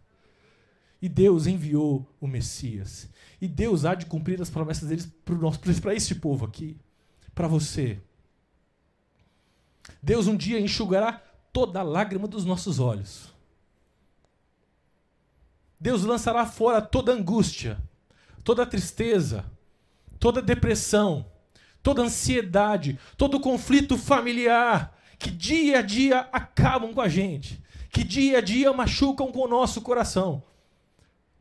E 1.01 1.09
Deus 1.09 1.45
enviou 1.45 2.07
o 2.21 2.27
Messias. 2.27 3.09
E 3.41 3.47
Deus 3.47 3.83
há 3.83 3.95
de 3.95 4.05
cumprir 4.05 4.41
as 4.41 4.49
promessas 4.49 4.87
deles 4.87 5.09
para 5.81 5.95
este 5.95 6.15
povo 6.15 6.45
aqui, 6.45 6.77
para 7.35 7.47
você, 7.47 7.99
Deus 10.01 10.27
um 10.27 10.35
dia 10.35 10.59
enxugará 10.59 11.21
toda 11.51 11.79
a 11.79 11.83
lágrima 11.83 12.27
dos 12.27 12.45
nossos 12.45 12.79
olhos. 12.79 13.36
Deus 15.79 16.03
lançará 16.03 16.45
fora 16.45 16.81
toda 16.81 17.11
angústia, 17.11 17.77
toda 18.43 18.65
tristeza, 18.65 19.45
toda 20.19 20.41
depressão, 20.41 21.25
toda 21.83 22.01
ansiedade, 22.01 22.99
todo 23.15 23.39
conflito 23.39 23.97
familiar 23.97 24.97
que 25.19 25.31
dia 25.31 25.79
a 25.79 25.81
dia 25.81 26.19
acabam 26.31 26.93
com 26.93 27.01
a 27.01 27.07
gente, 27.07 27.61
que 27.91 28.03
dia 28.03 28.37
a 28.37 28.41
dia 28.41 28.71
machucam 28.71 29.31
com 29.31 29.39
o 29.39 29.47
nosso 29.47 29.81
coração. 29.81 30.43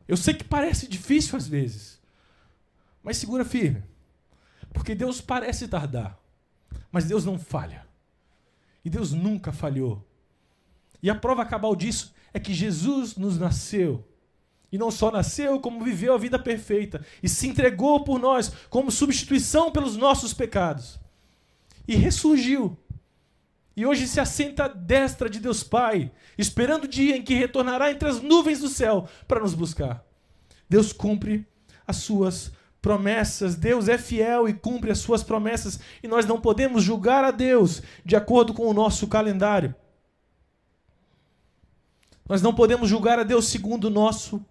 Eu 0.09 0.17
sei 0.17 0.35
que 0.35 0.45
parece 0.45 0.89
difícil 0.89 1.37
às 1.37 1.47
vezes, 1.47 2.01
mas 3.03 3.17
segura 3.17 3.45
firme, 3.45 3.83
porque 4.73 4.95
Deus 4.95 5.21
parece 5.21 5.69
tardar, 5.69 6.19
mas 6.91 7.05
Deus 7.05 7.25
não 7.25 7.39
falha. 7.39 7.87
E 8.85 8.91
Deus 8.91 9.13
nunca 9.13 9.51
falhou. 9.53 10.07
E 11.03 11.11
a 11.11 11.15
prova 11.15 11.45
cabal 11.45 11.75
disso 11.75 12.15
é 12.33 12.39
que 12.39 12.55
Jesus 12.55 13.17
nos 13.17 13.37
nasceu. 13.37 14.07
E 14.71 14.79
não 14.79 14.91
só 14.91 15.11
nasceu, 15.11 15.61
como 15.61 15.85
viveu 15.85 16.15
a 16.15 16.19
vida 16.19 16.39
perfeita. 16.39 17.05
E 17.23 17.29
se 17.29 17.49
entregou 17.49 18.05
por 18.05 18.19
nós 18.19 18.53
como 18.69 18.91
substituição 18.91 19.71
pelos 19.71 19.97
nossos 19.97 20.35
pecados. 20.35 20.99
E 21.87 21.95
ressurgiu. 21.95 22.77
E 23.77 23.85
hoje 23.85 24.09
se 24.09 24.19
assenta 24.19 24.65
à 24.65 24.69
destra 24.69 25.29
de 25.29 25.39
Deus 25.39 25.63
Pai, 25.63 26.11
esperando 26.37 26.85
o 26.85 26.89
dia 26.89 27.17
em 27.17 27.23
que 27.23 27.35
retornará 27.35 27.91
entre 27.91 28.09
as 28.09 28.21
nuvens 28.21 28.61
do 28.61 28.69
céu 28.69 29.09
para 29.29 29.41
nos 29.41 29.55
buscar. 29.55 30.05
Deus 30.69 30.93
cumpre 30.93 31.47
as 31.87 31.97
suas 31.97 32.51
promessas. 32.87 33.57
Deus 33.57 33.89
é 33.89 33.99
fiel 33.99 34.49
e 34.49 34.55
cumpre 34.55 34.93
as 34.93 34.99
suas 34.99 35.23
promessas 35.23 35.81
e 36.03 36.09
nós 36.09 36.25
não 36.25 36.41
podemos 36.41 36.85
julgar 36.85 37.25
a 37.25 37.33
Deus 37.33 37.83
de 38.05 38.15
acordo 38.15 38.55
com 38.55 38.67
o 38.67 38.73
nosso 38.73 39.09
calendário. 39.09 39.75
Nós 42.29 42.41
não 42.41 42.55
podemos 42.55 42.89
julgar 42.89 43.19
a 43.19 43.25
Deus 43.25 43.49
segundo 43.49 43.85
o 43.85 43.91
nosso 43.91 44.45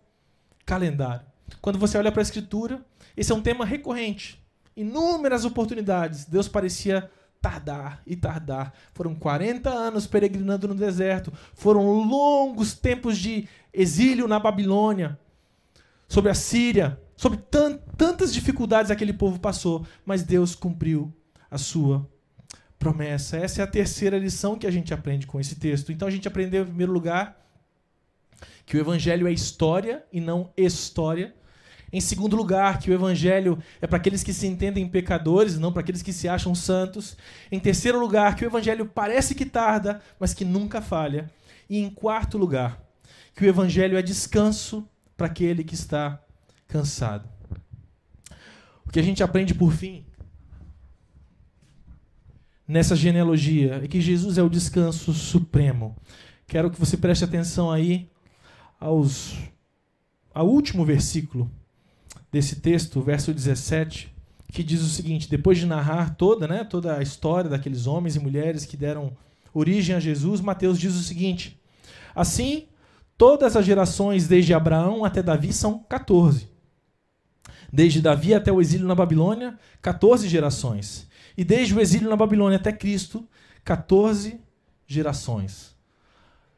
calendário. 0.66 1.26
Quando 1.62 1.78
você 1.78 1.98
olha 1.98 2.12
para 2.12 2.22
a 2.22 2.24
Escritura, 2.24 2.84
esse 3.16 3.32
é 3.32 3.36
um 3.36 3.42
tema 3.42 3.66
recorrente. 3.66 4.44
Inúmeras 4.76 5.46
oportunidades, 5.46 6.26
Deus 6.26 6.48
parecia 6.48 7.10
tardar 7.42 8.02
e 8.06 8.16
tardar. 8.16 8.74
Foram 8.94 9.14
40 9.16 9.70
anos 9.70 10.08
peregrinando 10.08 10.68
no 10.68 10.76
deserto, 10.76 11.32
foram 11.54 12.02
longos 12.02 12.74
tempos 12.74 13.18
de 13.18 13.48
exílio 13.72 14.28
na 14.28 14.40
Babilônia, 14.40 15.20
sobre 16.08 16.32
a 16.32 16.36
Síria, 16.36 17.00
sobre 17.16 17.40
tantas 17.98 18.34
dificuldades 18.34 18.92
aquele 18.92 19.14
povo 19.14 19.40
passou, 19.40 19.86
mas 20.06 20.24
Deus 20.24 20.56
cumpriu 20.56 21.14
a 21.50 21.58
sua 21.58 22.10
promessa. 22.78 23.38
Essa 23.38 23.62
é 23.62 23.64
a 23.64 23.68
terceira 23.68 24.18
lição 24.18 24.58
que 24.58 24.68
a 24.68 24.72
gente 24.72 24.94
aprende 24.94 25.26
com 25.26 25.40
esse 25.40 25.56
texto. 25.56 25.92
Então 25.92 26.08
a 26.08 26.12
gente 26.12 26.28
aprendeu, 26.28 26.64
em 26.64 26.68
primeiro 26.68 26.92
lugar, 26.92 27.45
que 28.66 28.78
o 28.78 28.80
evangelho 28.80 29.28
é 29.28 29.32
história 29.32 30.04
e 30.12 30.20
não 30.20 30.52
história. 30.58 31.34
Em 31.94 32.02
segundo 32.02 32.36
lugar, 32.36 32.80
que 32.80 32.90
o 32.90 32.94
evangelho 32.94 33.58
é 33.80 33.88
para 33.88 33.98
aqueles 33.98 34.24
que 34.24 34.34
se 34.34 34.48
entendem 34.48 34.88
pecadores, 34.88 35.58
não 35.58 35.72
para 35.72 35.82
aqueles 35.82 36.02
que 36.02 36.12
se 36.12 36.28
acham 36.28 36.56
santos. 36.56 37.16
Em 37.52 37.60
terceiro 37.60 38.00
lugar, 38.00 38.36
que 38.36 38.44
o 38.44 38.48
evangelho 38.48 38.86
parece 38.86 39.36
que 39.36 39.46
tarda, 39.46 40.02
mas 40.20 40.34
que 40.34 40.44
nunca 40.44 40.82
falha. 40.82 41.30
E 41.70 41.78
em 41.78 41.90
quarto 41.90 42.38
lugar, 42.38 42.82
que 43.36 43.46
o 43.46 43.48
evangelho 43.48 43.98
é 43.98 44.02
descanso 44.02 44.88
para 45.16 45.28
aquele 45.28 45.64
que 45.64 45.76
está 45.76 46.22
cansado. 46.68 47.30
O 48.86 48.92
que 48.92 49.00
a 49.00 49.04
gente 49.04 49.24
aprende 49.24 49.54
por 49.54 49.72
fim 49.72 50.06
nessa 52.68 52.96
genealogia 52.96 53.82
é 53.84 53.88
que 53.88 54.02
Jesus 54.02 54.38
é 54.38 54.44
o 54.44 54.50
descanso 54.50 55.14
supremo. 55.14 55.96
Quero 56.48 56.70
que 56.70 56.80
você 56.80 56.98
preste 56.98 57.24
atenção 57.24 57.72
aí 57.72 58.10
aos 58.80 59.38
ao 60.34 60.48
último 60.48 60.84
versículo 60.84 61.50
desse 62.32 62.58
texto, 62.58 63.02
verso 63.02 63.34
17, 63.34 64.14
que 64.52 64.64
diz 64.64 64.82
o 64.82 64.90
seguinte: 64.90 65.30
depois 65.30 65.58
de 65.58 65.66
narrar 65.66 66.16
toda, 66.16 66.48
né, 66.48 66.64
toda 66.64 66.98
a 66.98 67.02
história 67.02 67.50
daqueles 67.50 67.88
homens 67.88 68.16
e 68.16 68.20
mulheres 68.20 68.66
que 68.66 68.76
deram 68.76 69.16
origem 69.54 69.96
a 69.96 70.00
Jesus, 70.00 70.42
Mateus 70.42 70.80
diz 70.80 70.96
o 70.96 71.04
seguinte: 71.04 71.60
Assim, 72.14 72.68
todas 73.18 73.56
as 73.56 73.66
gerações 73.66 74.28
desde 74.28 74.54
Abraão 74.54 75.06
até 75.06 75.24
Davi 75.24 75.54
são 75.54 75.80
14. 75.80 76.50
Desde 77.72 78.02
Davi 78.02 78.34
até 78.34 78.52
o 78.52 78.62
exílio 78.62 78.88
na 78.88 78.96
Babilônia, 78.96 79.58
14 79.82 80.28
gerações. 80.30 81.08
E 81.38 81.44
desde 81.44 81.74
o 81.74 81.82
exílio 81.82 82.10
na 82.10 82.16
Babilônia 82.16 82.58
até 82.58 82.72
Cristo, 82.72 83.28
14 83.64 84.40
gerações. 84.88 85.75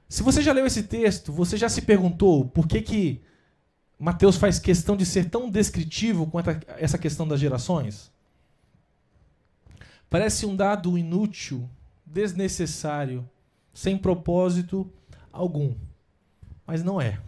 Se 0.10 0.24
você 0.24 0.42
já 0.42 0.54
leu 0.54 0.66
esse 0.66 0.84
texto, 0.84 1.32
você 1.34 1.58
já 1.58 1.68
se 1.68 1.82
perguntou 1.82 2.48
por 2.48 2.68
que, 2.68 2.82
que 2.82 3.22
Mateus 4.00 4.38
faz 4.38 4.58
questão 4.60 4.96
de 4.96 5.06
ser 5.06 5.30
tão 5.30 5.50
descritivo 5.50 6.28
quanto 6.28 6.52
a 6.52 6.60
essa 6.78 6.98
questão 6.98 7.28
das 7.28 7.40
gerações? 7.40 8.12
Parece 10.10 10.46
um 10.46 10.56
dado 10.56 10.98
inútil, 10.98 11.70
desnecessário, 12.06 13.30
sem 13.74 13.98
propósito 13.98 14.90
algum. 15.32 15.76
Mas 16.66 16.84
não 16.84 17.02
é. 17.02 17.20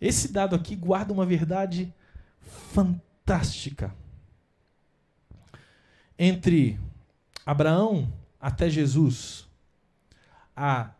Esse 0.00 0.28
dado 0.28 0.54
aqui 0.54 0.76
guarda 0.76 1.12
uma 1.12 1.26
verdade 1.26 1.92
fantástica. 2.72 3.94
Entre 6.16 6.78
Abraão 7.44 8.12
até 8.40 8.70
Jesus, 8.70 9.43
há 10.56 10.94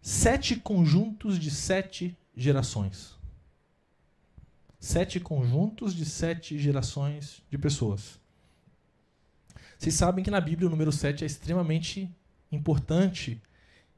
sete 0.00 0.56
conjuntos 0.56 1.38
de 1.38 1.50
sete 1.50 2.16
gerações. 2.36 3.14
Sete 4.78 5.18
conjuntos 5.18 5.94
de 5.94 6.04
sete 6.04 6.58
gerações 6.58 7.42
de 7.50 7.56
pessoas. 7.56 8.20
Vocês 9.78 9.94
sabem 9.94 10.22
que 10.22 10.30
na 10.30 10.40
Bíblia 10.40 10.68
o 10.68 10.70
número 10.70 10.92
sete 10.92 11.24
é 11.24 11.26
extremamente 11.26 12.14
importante 12.52 13.42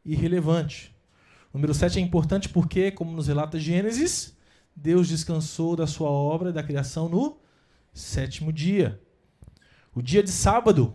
e 0.05 0.14
relevante. 0.14 0.94
O 1.53 1.59
número 1.59 1.75
7 1.75 1.99
é 1.99 2.03
importante 2.03 2.49
porque, 2.49 2.90
como 2.90 3.12
nos 3.12 3.29
relata 3.29 3.59
Gênesis, 3.59 4.37
Deus 4.75 5.09
descansou 5.09 5.75
da 5.75 5.87
sua 5.87 6.11
obra 6.11 6.53
da 6.53 6.62
criação 6.62 7.09
no 7.09 7.38
sétimo 7.94 8.53
dia. 8.53 9.01
O 9.94 10.03
dia 10.03 10.22
de 10.22 10.31
sábado, 10.31 10.94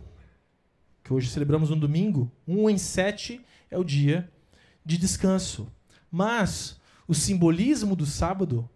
que 1.02 1.12
hoje 1.12 1.28
celebramos 1.28 1.68
no 1.68 1.76
domingo, 1.76 2.30
1 2.46 2.70
em 2.70 2.78
7 2.78 3.44
é 3.72 3.78
o 3.78 3.84
dia 3.84 4.30
de 4.84 4.96
descanso. 4.96 5.66
Mas 6.10 6.78
o 7.08 7.14
simbolismo 7.14 7.96
do 7.96 8.06
sábado, 8.06 8.68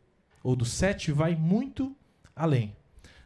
ou 0.42 0.56
do 0.56 0.64
sete, 0.64 1.12
vai 1.12 1.36
muito 1.36 1.94
além. 2.34 2.74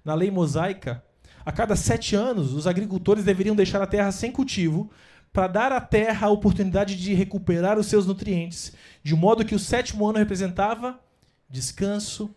Na 0.05 0.15
lei 0.15 0.31
mosaica, 0.31 1.03
a 1.45 1.53
cada 1.53 1.77
sete 1.77 2.15
anos, 2.17 2.53
os 2.53 2.67
agricultores 2.67 3.25
deveriam 3.25 3.57
deixar 3.57 3.81
a 3.81 3.87
terra 3.87 4.13
sem 4.13 4.31
cultivo 4.31 4.91
para 5.33 5.47
dar 5.47 5.73
à 5.73 5.81
terra 5.81 6.27
a 6.27 6.31
oportunidade 6.31 6.97
de 6.97 7.15
recuperar 7.15 7.79
os 7.79 7.87
seus 7.87 8.05
nutrientes, 8.05 8.73
de 9.03 9.15
modo 9.15 9.45
que 9.45 9.55
o 9.55 9.59
sétimo 9.59 10.07
ano 10.07 10.19
representava 10.19 11.01
descanso 11.49 12.35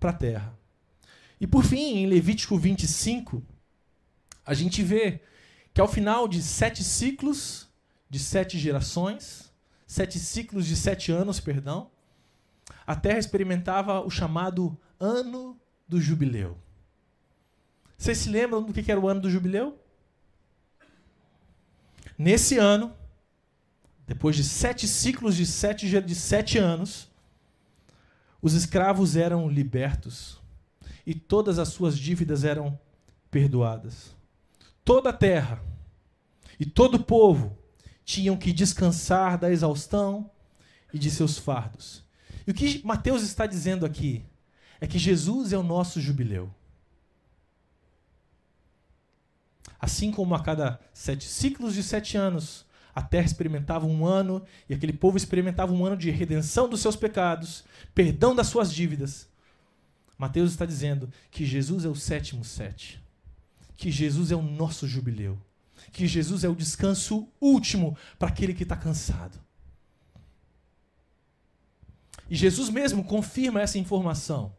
para 0.00 0.10
a 0.10 0.14
terra. 0.14 0.58
E 1.38 1.46
por 1.46 1.62
fim, 1.62 1.98
em 1.98 2.06
Levítico 2.06 2.56
25, 2.56 3.42
a 4.44 4.54
gente 4.54 4.82
vê 4.82 5.20
que 5.74 5.80
ao 5.80 5.88
final 5.88 6.26
de 6.26 6.42
sete 6.42 6.82
ciclos, 6.82 7.65
de 8.08 8.18
sete 8.18 8.58
gerações, 8.58 9.52
sete 9.86 10.18
ciclos 10.18 10.66
de 10.66 10.76
sete 10.76 11.12
anos, 11.12 11.40
perdão, 11.40 11.90
a 12.86 12.94
terra 12.94 13.18
experimentava 13.18 14.00
o 14.00 14.10
chamado 14.10 14.78
ano 14.98 15.58
do 15.88 16.00
jubileu. 16.00 16.56
Vocês 17.96 18.18
se 18.18 18.28
lembram 18.28 18.62
do 18.62 18.72
que 18.72 18.90
era 18.90 19.00
o 19.00 19.08
ano 19.08 19.20
do 19.20 19.30
jubileu? 19.30 19.78
Nesse 22.18 22.58
ano, 22.58 22.94
depois 24.06 24.36
de 24.36 24.44
sete 24.44 24.86
ciclos 24.86 25.36
de 25.36 25.44
sete, 25.44 26.00
de 26.00 26.14
sete 26.14 26.58
anos, 26.58 27.10
os 28.40 28.54
escravos 28.54 29.16
eram 29.16 29.48
libertos 29.48 30.40
e 31.04 31.14
todas 31.14 31.58
as 31.58 31.68
suas 31.68 31.98
dívidas 31.98 32.44
eram 32.44 32.78
perdoadas. 33.30 34.14
Toda 34.84 35.10
a 35.10 35.12
terra 35.12 35.62
e 36.58 36.64
todo 36.64 36.94
o 36.94 37.02
povo 37.02 37.58
tinham 38.06 38.36
que 38.36 38.52
descansar 38.52 39.36
da 39.36 39.50
exaustão 39.50 40.30
e 40.94 40.98
de 40.98 41.10
seus 41.10 41.36
fardos. 41.36 42.04
E 42.46 42.52
o 42.52 42.54
que 42.54 42.80
Mateus 42.86 43.22
está 43.22 43.46
dizendo 43.46 43.84
aqui 43.84 44.24
é 44.80 44.86
que 44.86 44.96
Jesus 44.96 45.52
é 45.52 45.58
o 45.58 45.62
nosso 45.62 46.00
jubileu. 46.00 46.54
Assim 49.80 50.12
como 50.12 50.36
a 50.36 50.42
cada 50.42 50.80
sete 50.94 51.24
ciclos 51.24 51.74
de 51.74 51.82
sete 51.82 52.16
anos, 52.16 52.64
a 52.94 53.02
terra 53.02 53.26
experimentava 53.26 53.84
um 53.84 54.06
ano 54.06 54.40
e 54.68 54.74
aquele 54.74 54.92
povo 54.92 55.16
experimentava 55.16 55.72
um 55.72 55.84
ano 55.84 55.96
de 55.96 56.08
redenção 56.10 56.68
dos 56.68 56.80
seus 56.80 56.94
pecados, 56.94 57.64
perdão 57.92 58.36
das 58.36 58.46
suas 58.46 58.72
dívidas. 58.72 59.28
Mateus 60.16 60.52
está 60.52 60.64
dizendo 60.64 61.10
que 61.28 61.44
Jesus 61.44 61.84
é 61.84 61.88
o 61.88 61.94
sétimo 61.96 62.44
sete, 62.44 63.02
que 63.76 63.90
Jesus 63.90 64.30
é 64.30 64.36
o 64.36 64.42
nosso 64.42 64.86
jubileu, 64.86 65.36
que 65.96 66.06
Jesus 66.06 66.44
é 66.44 66.48
o 66.48 66.54
descanso 66.54 67.26
último 67.40 67.96
para 68.18 68.28
aquele 68.28 68.52
que 68.52 68.64
está 68.64 68.76
cansado. 68.76 69.40
E 72.28 72.36
Jesus 72.36 72.68
mesmo 72.68 73.02
confirma 73.02 73.62
essa 73.62 73.78
informação. 73.78 74.54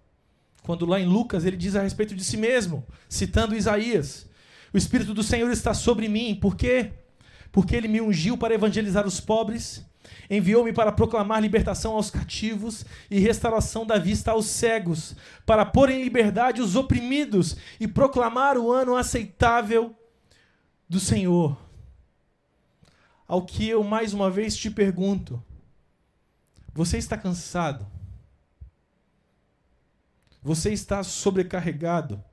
Quando 0.64 0.86
lá 0.88 1.00
em 1.00 1.06
Lucas 1.06 1.46
ele 1.46 1.56
diz 1.56 1.76
a 1.76 1.84
respeito 1.84 2.16
de 2.16 2.24
si 2.24 2.38
mesmo, 2.38 2.84
citando 3.08 3.56
Isaías: 3.56 4.28
o 4.74 4.78
Espírito 4.78 5.14
do 5.14 5.22
Senhor 5.22 5.52
está 5.52 5.76
sobre 5.76 6.08
mim. 6.08 6.34
Por 6.34 6.56
quê? 6.56 6.94
Porque 7.52 7.76
ele 7.76 7.88
me 7.88 8.02
ungiu 8.02 8.36
para 8.36 8.56
evangelizar 8.56 9.06
os 9.06 9.20
pobres, 9.20 9.86
enviou-me 10.32 10.74
para 10.74 10.92
proclamar 10.92 11.40
libertação 11.40 11.94
aos 11.94 12.10
cativos 12.10 12.84
e 13.12 13.20
restauração 13.20 13.86
da 13.86 14.00
vista 14.00 14.32
aos 14.32 14.48
cegos, 14.48 15.16
para 15.46 15.64
pôr 15.66 15.92
em 15.92 16.04
liberdade 16.04 16.64
os 16.64 16.76
oprimidos 16.76 17.58
e 17.80 17.88
proclamar 17.88 18.58
o 18.58 18.72
ano 18.72 18.96
aceitável 18.96 19.96
do 20.88 21.00
Senhor. 21.00 21.58
Ao 23.28 23.46
que 23.46 23.68
eu 23.68 23.84
mais 23.84 24.14
uma 24.14 24.32
vez 24.32 24.56
te 24.56 24.72
pergunto: 24.72 25.44
você 26.74 26.98
está 26.98 27.18
cansado? 27.18 27.86
Você 30.42 30.72
está 30.72 31.04
sobrecarregado? 31.04 32.24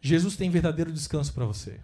Jesus 0.00 0.36
tem 0.36 0.50
verdadeiro 0.50 0.92
descanso 0.92 1.32
para 1.32 1.44
você. 1.44 1.80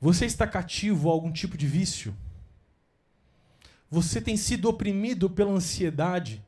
Você 0.00 0.26
está 0.26 0.46
cativo 0.46 1.08
a 1.08 1.12
algum 1.12 1.32
tipo 1.32 1.56
de 1.56 1.66
vício? 1.66 2.14
Você 3.90 4.20
tem 4.20 4.36
sido 4.36 4.68
oprimido 4.68 5.30
pela 5.30 5.52
ansiedade, 5.52 6.44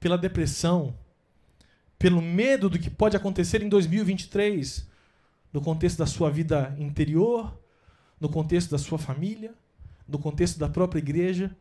pela 0.00 0.18
depressão, 0.18 0.98
pelo 1.98 2.20
medo 2.20 2.68
do 2.68 2.78
que 2.78 2.90
pode 2.90 3.16
acontecer 3.16 3.62
em 3.62 3.68
2023, 3.68 4.87
no 5.52 5.60
contexto 5.60 5.98
da 5.98 6.06
sua 6.06 6.30
vida 6.30 6.74
interior, 6.78 7.58
no 8.20 8.28
contexto 8.28 8.70
da 8.70 8.78
sua 8.78 8.98
família, 8.98 9.54
no 10.06 10.18
contexto 10.18 10.58
da 10.58 10.68
própria 10.68 10.98
igreja? 10.98 11.56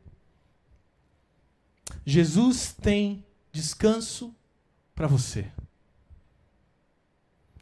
Jesus 2.06 2.74
tem 2.74 3.26
descanso 3.52 4.36
para 4.94 5.08
você. 5.08 5.50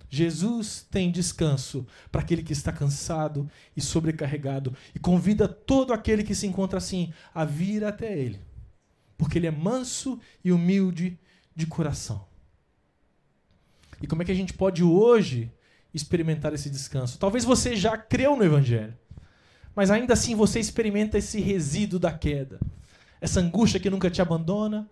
Jesus 0.09 0.87
tem 0.89 1.11
descanso 1.11 1.85
para 2.11 2.21
aquele 2.21 2.41
que 2.41 2.53
está 2.53 2.71
cansado 2.71 3.49
e 3.75 3.81
sobrecarregado 3.81 4.73
e 4.93 4.99
convida 4.99 5.47
todo 5.47 5.91
aquele 5.91 6.23
que 6.23 6.33
se 6.33 6.47
encontra 6.47 6.77
assim 6.77 7.13
a 7.33 7.43
vir 7.43 7.83
até 7.83 8.17
ele, 8.17 8.39
porque 9.17 9.37
ele 9.37 9.47
é 9.47 9.51
manso 9.51 10.19
e 10.43 10.51
humilde 10.51 11.19
de 11.53 11.67
coração. 11.67 12.25
E 14.01 14.07
como 14.07 14.21
é 14.21 14.25
que 14.25 14.31
a 14.31 14.35
gente 14.35 14.53
pode 14.53 14.83
hoje 14.83 15.51
experimentar 15.95 16.53
esse 16.53 16.69
descanso? 16.69 17.17
Talvez 17.17 17.43
você 17.43 17.75
já 17.75 17.97
creu 17.97 18.35
no 18.35 18.43
evangelho, 18.43 18.93
mas 19.75 19.89
ainda 19.89 20.13
assim 20.13 20.35
você 20.35 20.59
experimenta 20.59 21.17
esse 21.17 21.39
resíduo 21.39 21.99
da 21.99 22.11
queda, 22.11 22.59
essa 23.19 23.39
angústia 23.39 23.79
que 23.79 23.89
nunca 23.89 24.09
te 24.09 24.21
abandona, 24.21 24.87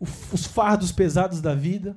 os 0.00 0.44
fardos 0.44 0.92
pesados 0.92 1.40
da 1.40 1.54
vida. 1.54 1.96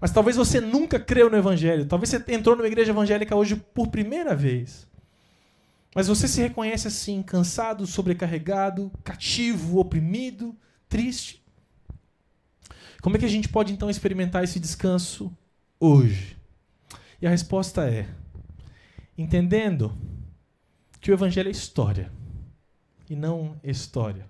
Mas 0.00 0.10
talvez 0.10 0.36
você 0.36 0.60
nunca 0.60 0.98
creu 0.98 1.28
no 1.28 1.36
Evangelho. 1.36 1.84
Talvez 1.84 2.08
você 2.08 2.24
entrou 2.28 2.56
numa 2.56 2.66
igreja 2.66 2.90
evangélica 2.90 3.36
hoje 3.36 3.56
por 3.56 3.88
primeira 3.88 4.34
vez. 4.34 4.88
Mas 5.94 6.08
você 6.08 6.26
se 6.26 6.40
reconhece 6.40 6.88
assim, 6.88 7.22
cansado, 7.22 7.86
sobrecarregado, 7.86 8.90
cativo, 9.04 9.78
oprimido, 9.78 10.56
triste. 10.88 11.44
Como 13.02 13.16
é 13.16 13.18
que 13.18 13.26
a 13.26 13.30
gente 13.30 13.48
pode 13.48 13.72
então 13.72 13.90
experimentar 13.90 14.44
esse 14.44 14.60
descanso 14.60 15.36
hoje? 15.78 16.39
E 17.20 17.26
a 17.26 17.30
resposta 17.30 17.88
é: 17.88 18.08
entendendo 19.16 19.96
que 21.00 21.10
o 21.10 21.14
Evangelho 21.14 21.48
é 21.48 21.52
história 21.52 22.10
e 23.08 23.14
não 23.14 23.60
história. 23.62 24.28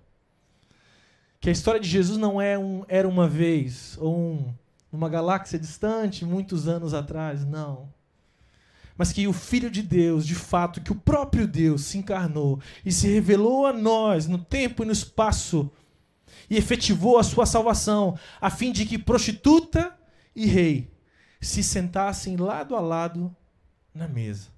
Que 1.41 1.49
a 1.49 1.53
história 1.53 1.81
de 1.81 1.89
Jesus 1.89 2.19
não 2.19 2.41
é 2.41 2.59
um 2.59 2.85
era 2.89 3.09
uma 3.09 3.29
vez 3.29 3.97
ou 3.99 4.19
um, 4.19 4.55
uma 4.93 5.09
galáxia 5.09 5.59
distante, 5.59 6.25
muitos 6.25 6.69
anos 6.69 6.93
atrás, 6.93 7.45
não. 7.47 7.93
Mas 8.97 9.13
que 9.13 9.27
o 9.27 9.33
Filho 9.33 9.71
de 9.71 9.83
Deus, 9.83 10.27
de 10.27 10.35
fato, 10.35 10.83
que 10.83 10.93
o 10.93 10.97
próprio 10.97 11.47
Deus 11.47 11.85
se 11.85 11.97
encarnou 11.97 12.61
e 12.85 12.93
se 12.93 13.09
revelou 13.09 13.67
a 13.67 13.73
nós 13.73 14.27
no 14.27 14.37
tempo 14.37 14.83
e 14.83 14.87
no 14.87 14.93
espaço 14.93 15.71
e 16.51 16.57
efetivou 16.57 17.17
a 17.17 17.23
sua 17.23 17.47
salvação, 17.47 18.19
a 18.41 18.51
fim 18.51 18.73
de 18.73 18.85
que 18.85 18.99
prostituta 18.99 19.97
e 20.35 20.47
rei 20.47 20.91
se 21.41 21.63
sentassem 21.63 22.37
lado 22.37 22.77
a 22.77 22.81
lado 22.81 23.35
na 23.95 24.07
mesa. 24.07 24.49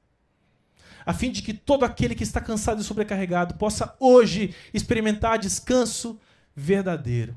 A 1.05 1.12
fim 1.12 1.30
de 1.30 1.43
que 1.43 1.53
todo 1.53 1.85
aquele 1.85 2.14
que 2.14 2.22
está 2.22 2.41
cansado 2.41 2.80
e 2.80 2.85
sobrecarregado 2.85 3.55
possa 3.55 3.95
hoje 3.99 4.55
experimentar 4.72 5.39
descanso 5.39 6.18
verdadeiro. 6.55 7.37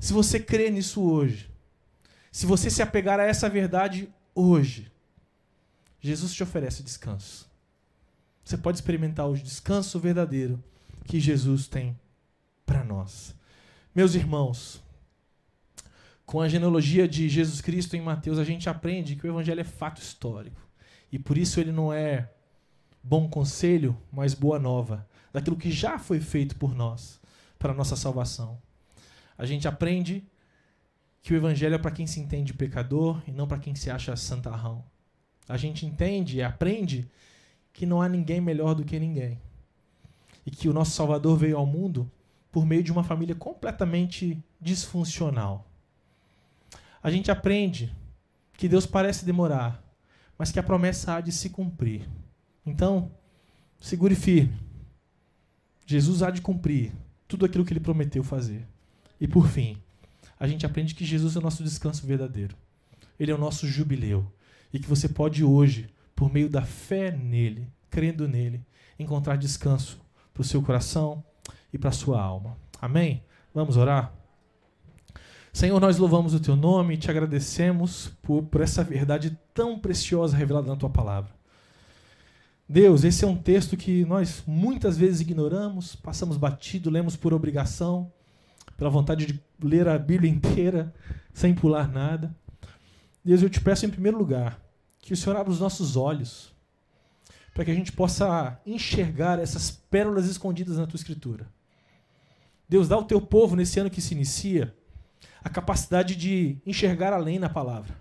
Se 0.00 0.12
você 0.12 0.40
crê 0.40 0.70
nisso 0.70 1.02
hoje, 1.02 1.50
se 2.32 2.44
você 2.44 2.70
se 2.70 2.82
apegar 2.82 3.18
a 3.20 3.24
essa 3.24 3.48
verdade 3.48 4.12
hoje, 4.34 4.90
Jesus 6.00 6.34
te 6.34 6.42
oferece 6.42 6.82
descanso. 6.82 7.48
Você 8.44 8.56
pode 8.56 8.78
experimentar 8.78 9.28
o 9.28 9.36
descanso 9.36 9.98
verdadeiro 9.98 10.62
que 11.04 11.18
Jesus 11.18 11.66
tem 11.66 11.98
para 12.64 12.84
nós. 12.84 13.34
Meus 13.94 14.14
irmãos, 14.14 14.82
com 16.26 16.40
a 16.40 16.48
genealogia 16.48 17.06
de 17.06 17.28
Jesus 17.28 17.60
Cristo 17.60 17.94
em 17.94 18.02
Mateus, 18.02 18.40
a 18.40 18.44
gente 18.44 18.68
aprende 18.68 19.14
que 19.14 19.24
o 19.24 19.30
evangelho 19.30 19.60
é 19.60 19.64
fato 19.64 20.02
histórico. 20.02 20.60
E 21.10 21.20
por 21.20 21.38
isso 21.38 21.60
ele 21.60 21.70
não 21.70 21.92
é 21.92 22.28
bom 23.00 23.28
conselho, 23.28 23.96
mas 24.10 24.34
boa 24.34 24.58
nova, 24.58 25.08
daquilo 25.32 25.56
que 25.56 25.70
já 25.70 26.00
foi 26.00 26.20
feito 26.20 26.56
por 26.56 26.74
nós, 26.74 27.20
para 27.56 27.72
a 27.72 27.76
nossa 27.76 27.94
salvação. 27.94 28.60
A 29.38 29.46
gente 29.46 29.68
aprende 29.68 30.26
que 31.22 31.32
o 31.32 31.36
evangelho 31.36 31.76
é 31.76 31.78
para 31.78 31.92
quem 31.92 32.08
se 32.08 32.18
entende 32.18 32.52
pecador 32.52 33.22
e 33.28 33.30
não 33.30 33.46
para 33.46 33.60
quem 33.60 33.76
se 33.76 33.88
acha 33.88 34.16
santarrão. 34.16 34.84
A 35.48 35.56
gente 35.56 35.86
entende 35.86 36.38
e 36.38 36.42
aprende 36.42 37.08
que 37.72 37.86
não 37.86 38.02
há 38.02 38.08
ninguém 38.08 38.40
melhor 38.40 38.74
do 38.74 38.84
que 38.84 38.98
ninguém. 38.98 39.40
E 40.44 40.50
que 40.50 40.68
o 40.68 40.72
nosso 40.72 40.90
Salvador 40.90 41.38
veio 41.38 41.56
ao 41.56 41.66
mundo 41.66 42.10
por 42.50 42.66
meio 42.66 42.82
de 42.82 42.90
uma 42.90 43.04
família 43.04 43.34
completamente 43.34 44.42
disfuncional 44.60 45.70
a 47.06 47.10
gente 47.12 47.30
aprende 47.30 47.94
que 48.54 48.68
Deus 48.68 48.84
parece 48.84 49.24
demorar, 49.24 49.80
mas 50.36 50.50
que 50.50 50.58
a 50.58 50.62
promessa 50.62 51.14
há 51.14 51.20
de 51.20 51.30
se 51.30 51.50
cumprir. 51.50 52.04
Então, 52.66 53.12
segure 53.78 54.16
firme. 54.16 54.58
Jesus 55.86 56.20
há 56.20 56.32
de 56.32 56.42
cumprir 56.42 56.92
tudo 57.28 57.46
aquilo 57.46 57.64
que 57.64 57.72
ele 57.72 57.78
prometeu 57.78 58.24
fazer. 58.24 58.66
E 59.20 59.28
por 59.28 59.46
fim, 59.46 59.80
a 60.36 60.48
gente 60.48 60.66
aprende 60.66 60.96
que 60.96 61.04
Jesus 61.04 61.36
é 61.36 61.38
o 61.38 61.42
nosso 61.42 61.62
descanso 61.62 62.04
verdadeiro. 62.04 62.56
Ele 63.20 63.30
é 63.30 63.34
o 63.36 63.38
nosso 63.38 63.68
jubileu. 63.68 64.26
E 64.72 64.80
que 64.80 64.88
você 64.88 65.08
pode 65.08 65.44
hoje, 65.44 65.88
por 66.12 66.32
meio 66.32 66.50
da 66.50 66.62
fé 66.62 67.12
nele, 67.12 67.68
crendo 67.88 68.26
nele, 68.26 68.66
encontrar 68.98 69.36
descanso 69.36 70.00
para 70.34 70.40
o 70.40 70.44
seu 70.44 70.60
coração 70.60 71.22
e 71.72 71.78
para 71.78 71.90
a 71.90 71.92
sua 71.92 72.20
alma. 72.20 72.58
Amém? 72.80 73.22
Vamos 73.54 73.76
orar? 73.76 74.12
Senhor, 75.56 75.80
nós 75.80 75.96
louvamos 75.96 76.34
o 76.34 76.38
teu 76.38 76.54
nome 76.54 76.92
e 76.92 76.96
te 76.98 77.10
agradecemos 77.10 78.10
por, 78.20 78.42
por 78.42 78.60
essa 78.60 78.84
verdade 78.84 79.38
tão 79.54 79.78
preciosa 79.78 80.36
revelada 80.36 80.68
na 80.68 80.76
tua 80.76 80.90
palavra. 80.90 81.34
Deus, 82.68 83.04
esse 83.04 83.24
é 83.24 83.26
um 83.26 83.38
texto 83.38 83.74
que 83.74 84.04
nós 84.04 84.42
muitas 84.46 84.98
vezes 84.98 85.22
ignoramos, 85.22 85.96
passamos 85.96 86.36
batido, 86.36 86.90
lemos 86.90 87.16
por 87.16 87.32
obrigação, 87.32 88.12
pela 88.76 88.90
vontade 88.90 89.24
de 89.24 89.42
ler 89.58 89.88
a 89.88 89.98
Bíblia 89.98 90.30
inteira, 90.30 90.94
sem 91.32 91.54
pular 91.54 91.88
nada. 91.88 92.36
Deus, 93.24 93.40
eu 93.40 93.48
te 93.48 93.62
peço 93.62 93.86
em 93.86 93.90
primeiro 93.90 94.18
lugar 94.18 94.60
que 95.00 95.14
o 95.14 95.16
Senhor 95.16 95.38
abra 95.38 95.50
os 95.50 95.60
nossos 95.60 95.96
olhos, 95.96 96.52
para 97.54 97.64
que 97.64 97.70
a 97.70 97.74
gente 97.74 97.92
possa 97.92 98.60
enxergar 98.66 99.38
essas 99.38 99.70
pérolas 99.70 100.26
escondidas 100.26 100.76
na 100.76 100.86
tua 100.86 100.98
Escritura. 100.98 101.48
Deus, 102.68 102.88
dá 102.88 102.96
ao 102.96 103.04
teu 103.04 103.22
povo 103.22 103.56
nesse 103.56 103.80
ano 103.80 103.88
que 103.88 104.02
se 104.02 104.12
inicia 104.12 104.76
a 105.46 105.48
capacidade 105.48 106.16
de 106.16 106.58
enxergar 106.66 107.12
além 107.12 107.38
na 107.38 107.48
palavra. 107.48 107.96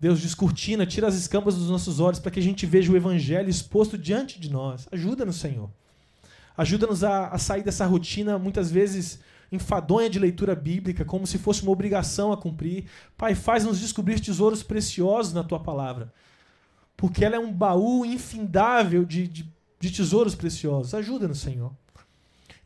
Deus 0.00 0.20
descortina, 0.20 0.84
tira 0.84 1.06
as 1.06 1.14
escamas 1.14 1.54
dos 1.54 1.70
nossos 1.70 2.00
olhos 2.00 2.18
para 2.18 2.32
que 2.32 2.40
a 2.40 2.42
gente 2.42 2.66
veja 2.66 2.92
o 2.92 2.96
evangelho 2.96 3.48
exposto 3.48 3.96
diante 3.96 4.40
de 4.40 4.50
nós. 4.50 4.88
Ajuda-nos, 4.90 5.36
Senhor. 5.36 5.70
Ajuda-nos 6.58 7.04
a, 7.04 7.28
a 7.28 7.38
sair 7.38 7.62
dessa 7.62 7.86
rotina, 7.86 8.40
muitas 8.40 8.72
vezes 8.72 9.20
enfadonha 9.52 10.10
de 10.10 10.18
leitura 10.18 10.52
bíblica, 10.52 11.04
como 11.04 11.28
se 11.28 11.38
fosse 11.38 11.62
uma 11.62 11.70
obrigação 11.70 12.32
a 12.32 12.36
cumprir. 12.36 12.86
Pai, 13.16 13.36
faz-nos 13.36 13.78
descobrir 13.78 14.18
tesouros 14.18 14.64
preciosos 14.64 15.32
na 15.32 15.44
tua 15.44 15.60
palavra, 15.60 16.12
porque 16.96 17.24
ela 17.24 17.36
é 17.36 17.38
um 17.38 17.52
baú 17.52 18.04
infindável 18.04 19.04
de, 19.04 19.28
de, 19.28 19.48
de 19.78 19.90
tesouros 19.92 20.34
preciosos. 20.34 20.92
Ajuda-nos, 20.92 21.38
Senhor. 21.38 21.72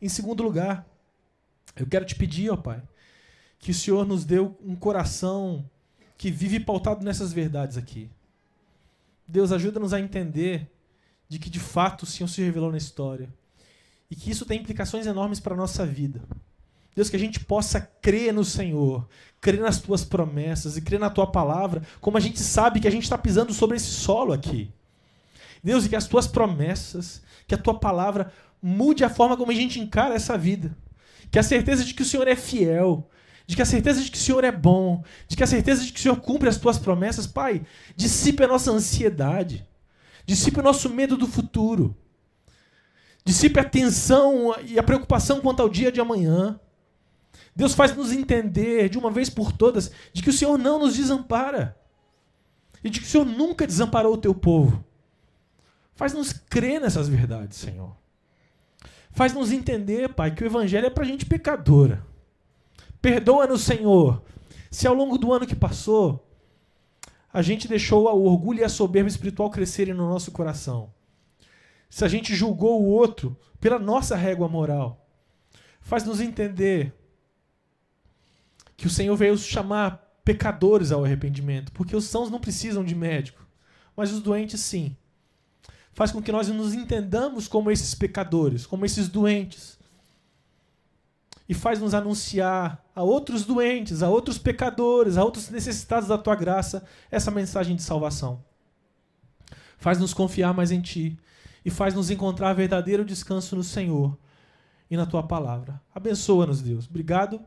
Em 0.01 0.09
segundo 0.09 0.41
lugar, 0.41 0.90
eu 1.75 1.87
quero 1.87 2.05
te 2.05 2.15
pedir, 2.15 2.49
ó 2.49 2.57
Pai, 2.57 2.81
que 3.59 3.71
o 3.71 3.75
Senhor 3.75 4.05
nos 4.05 4.25
dê 4.25 4.39
um 4.39 4.75
coração 4.75 5.63
que 6.17 6.29
vive 6.31 6.59
pautado 6.59 7.03
nessas 7.03 7.31
verdades 7.31 7.77
aqui. 7.77 8.09
Deus, 9.27 9.51
ajuda-nos 9.51 9.93
a 9.93 9.99
entender 9.99 10.69
de 11.29 11.39
que 11.39 11.49
de 11.49 11.59
fato 11.59 12.03
o 12.03 12.05
Senhor 12.05 12.27
se 12.27 12.41
revelou 12.41 12.71
na 12.71 12.77
história 12.77 13.29
e 14.09 14.15
que 14.15 14.29
isso 14.29 14.45
tem 14.45 14.59
implicações 14.59 15.07
enormes 15.07 15.39
para 15.39 15.53
a 15.53 15.57
nossa 15.57 15.85
vida. 15.85 16.21
Deus, 16.93 17.09
que 17.09 17.15
a 17.15 17.19
gente 17.19 17.39
possa 17.39 17.79
crer 17.79 18.33
no 18.33 18.43
Senhor, 18.43 19.07
crer 19.39 19.61
nas 19.61 19.79
tuas 19.79 20.03
promessas 20.03 20.75
e 20.75 20.81
crer 20.81 20.99
na 20.99 21.09
tua 21.09 21.25
palavra, 21.25 21.81
como 22.01 22.17
a 22.17 22.19
gente 22.19 22.39
sabe 22.39 22.81
que 22.81 22.87
a 22.87 22.91
gente 22.91 23.03
está 23.03 23.17
pisando 23.17 23.53
sobre 23.53 23.77
esse 23.77 23.87
solo 23.87 24.33
aqui. 24.33 24.69
Deus, 25.63 25.85
e 25.85 25.89
que 25.89 25.95
as 25.95 26.07
tuas 26.07 26.27
promessas, 26.27 27.21
que 27.47 27.55
a 27.55 27.57
tua 27.57 27.79
palavra 27.79 28.33
mude 28.61 29.03
a 29.03 29.09
forma 29.09 29.37
como 29.37 29.51
a 29.51 29.55
gente 29.55 29.79
encara 29.79 30.15
essa 30.15 30.37
vida 30.37 30.75
que 31.31 31.39
a 31.39 31.43
certeza 31.43 31.85
de 31.85 31.93
que 31.93 32.01
o 32.01 32.05
Senhor 32.05 32.27
é 32.27 32.35
fiel, 32.35 33.09
de 33.47 33.55
que 33.55 33.61
a 33.61 33.65
certeza 33.65 34.01
de 34.01 34.11
que 34.11 34.17
o 34.17 34.21
Senhor 34.21 34.43
é 34.43 34.51
bom, 34.51 35.03
de 35.27 35.35
que 35.35 35.43
a 35.43 35.47
certeza 35.47 35.83
de 35.83 35.91
que 35.91 35.99
o 35.99 36.01
Senhor 36.01 36.19
cumpre 36.19 36.49
as 36.49 36.57
tuas 36.57 36.77
promessas, 36.77 37.25
Pai, 37.25 37.65
dissipe 37.95 38.43
a 38.43 38.47
nossa 38.47 38.71
ansiedade, 38.71 39.65
dissipe 40.25 40.59
o 40.59 40.63
nosso 40.63 40.89
medo 40.89 41.15
do 41.15 41.25
futuro, 41.25 41.95
dissipe 43.23 43.59
a 43.59 43.63
tensão 43.63 44.53
e 44.65 44.77
a 44.77 44.83
preocupação 44.83 45.39
quanto 45.39 45.61
ao 45.61 45.69
dia 45.69 45.91
de 45.91 46.01
amanhã. 46.01 46.59
Deus 47.55 47.73
faz 47.73 47.95
nos 47.95 48.11
entender 48.11 48.89
de 48.89 48.97
uma 48.97 49.11
vez 49.11 49.29
por 49.29 49.51
todas 49.51 49.91
de 50.13 50.21
que 50.21 50.29
o 50.29 50.33
Senhor 50.33 50.57
não 50.57 50.79
nos 50.79 50.95
desampara 50.95 51.77
e 52.83 52.89
de 52.89 52.99
que 52.99 53.05
o 53.05 53.09
Senhor 53.09 53.25
nunca 53.25 53.67
desamparou 53.67 54.13
o 54.13 54.17
teu 54.17 54.33
povo. 54.33 54.83
Faz-nos 55.95 56.33
crer 56.33 56.81
nessas 56.81 57.07
verdades, 57.07 57.57
Senhor. 57.57 58.00
Faz-nos 59.11 59.51
entender, 59.51 60.09
Pai, 60.09 60.33
que 60.33 60.43
o 60.43 60.45
Evangelho 60.45 60.87
é 60.87 60.89
para 60.89 61.03
gente 61.03 61.25
pecadora. 61.25 62.05
Perdoa-nos, 63.01 63.61
Senhor, 63.61 64.21
se 64.69 64.87
ao 64.87 64.93
longo 64.93 65.17
do 65.17 65.33
ano 65.33 65.47
que 65.47 65.55
passou 65.55 66.27
a 67.33 67.41
gente 67.41 67.67
deixou 67.67 68.05
o 68.05 68.25
orgulho 68.25 68.59
e 68.59 68.63
a 68.63 68.69
soberba 68.69 69.07
espiritual 69.07 69.49
crescerem 69.49 69.93
no 69.93 70.09
nosso 70.09 70.31
coração. 70.31 70.93
Se 71.89 72.03
a 72.03 72.07
gente 72.07 72.35
julgou 72.35 72.81
o 72.81 72.87
outro 72.87 73.37
pela 73.59 73.79
nossa 73.79 74.15
régua 74.15 74.49
moral. 74.49 75.07
Faz-nos 75.79 76.19
entender 76.19 76.93
que 78.75 78.87
o 78.87 78.89
Senhor 78.89 79.15
veio 79.15 79.37
chamar 79.37 79.97
pecadores 80.25 80.91
ao 80.91 81.05
arrependimento, 81.05 81.71
porque 81.71 81.95
os 81.95 82.05
sãos 82.05 82.29
não 82.29 82.39
precisam 82.39 82.83
de 82.83 82.95
médico, 82.95 83.45
mas 83.95 84.11
os 84.11 84.21
doentes 84.21 84.59
sim 84.59 84.95
faz 85.93 86.11
com 86.11 86.21
que 86.21 86.31
nós 86.31 86.47
nos 86.47 86.73
entendamos 86.73 87.47
como 87.47 87.69
esses 87.69 87.93
pecadores, 87.93 88.65
como 88.65 88.85
esses 88.85 89.07
doentes. 89.07 89.79
E 91.47 91.53
faz 91.53 91.79
nos 91.79 91.93
anunciar 91.93 92.83
a 92.95 93.03
outros 93.03 93.45
doentes, 93.45 94.01
a 94.01 94.09
outros 94.09 94.37
pecadores, 94.37 95.17
a 95.17 95.23
outros 95.23 95.49
necessitados 95.49 96.07
da 96.07 96.17
tua 96.17 96.35
graça, 96.35 96.83
essa 97.09 97.29
mensagem 97.29 97.75
de 97.75 97.81
salvação. 97.81 98.43
Faz 99.77 99.99
nos 99.99 100.13
confiar 100.13 100.53
mais 100.53 100.71
em 100.71 100.79
ti 100.79 101.17
e 101.65 101.69
faz 101.69 101.93
nos 101.93 102.09
encontrar 102.09 102.53
verdadeiro 102.53 103.03
descanso 103.03 103.55
no 103.55 103.63
Senhor 103.63 104.17
e 104.89 104.95
na 104.95 105.05
tua 105.05 105.23
palavra. 105.23 105.81
Abençoa-nos, 105.93 106.61
Deus. 106.61 106.87
Obrigado 106.87 107.41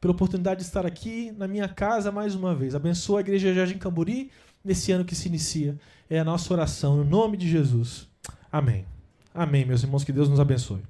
pela 0.00 0.12
oportunidade 0.12 0.60
de 0.60 0.66
estar 0.66 0.86
aqui 0.86 1.32
na 1.32 1.48
minha 1.48 1.68
casa 1.68 2.12
mais 2.12 2.34
uma 2.34 2.54
vez. 2.54 2.74
Abençoa 2.74 3.18
a 3.18 3.20
Igreja 3.20 3.52
Jardim 3.52 3.78
Camburi 3.78 4.30
nesse 4.64 4.92
ano 4.92 5.04
que 5.04 5.14
se 5.14 5.28
inicia. 5.28 5.78
É 6.08 6.18
a 6.18 6.24
nossa 6.24 6.52
oração, 6.52 6.96
no 6.96 7.04
nome 7.04 7.36
de 7.36 7.48
Jesus. 7.48 8.08
Amém. 8.50 8.86
Amém, 9.34 9.64
meus 9.64 9.82
irmãos, 9.82 10.04
que 10.04 10.12
Deus 10.12 10.28
nos 10.28 10.40
abençoe. 10.40 10.82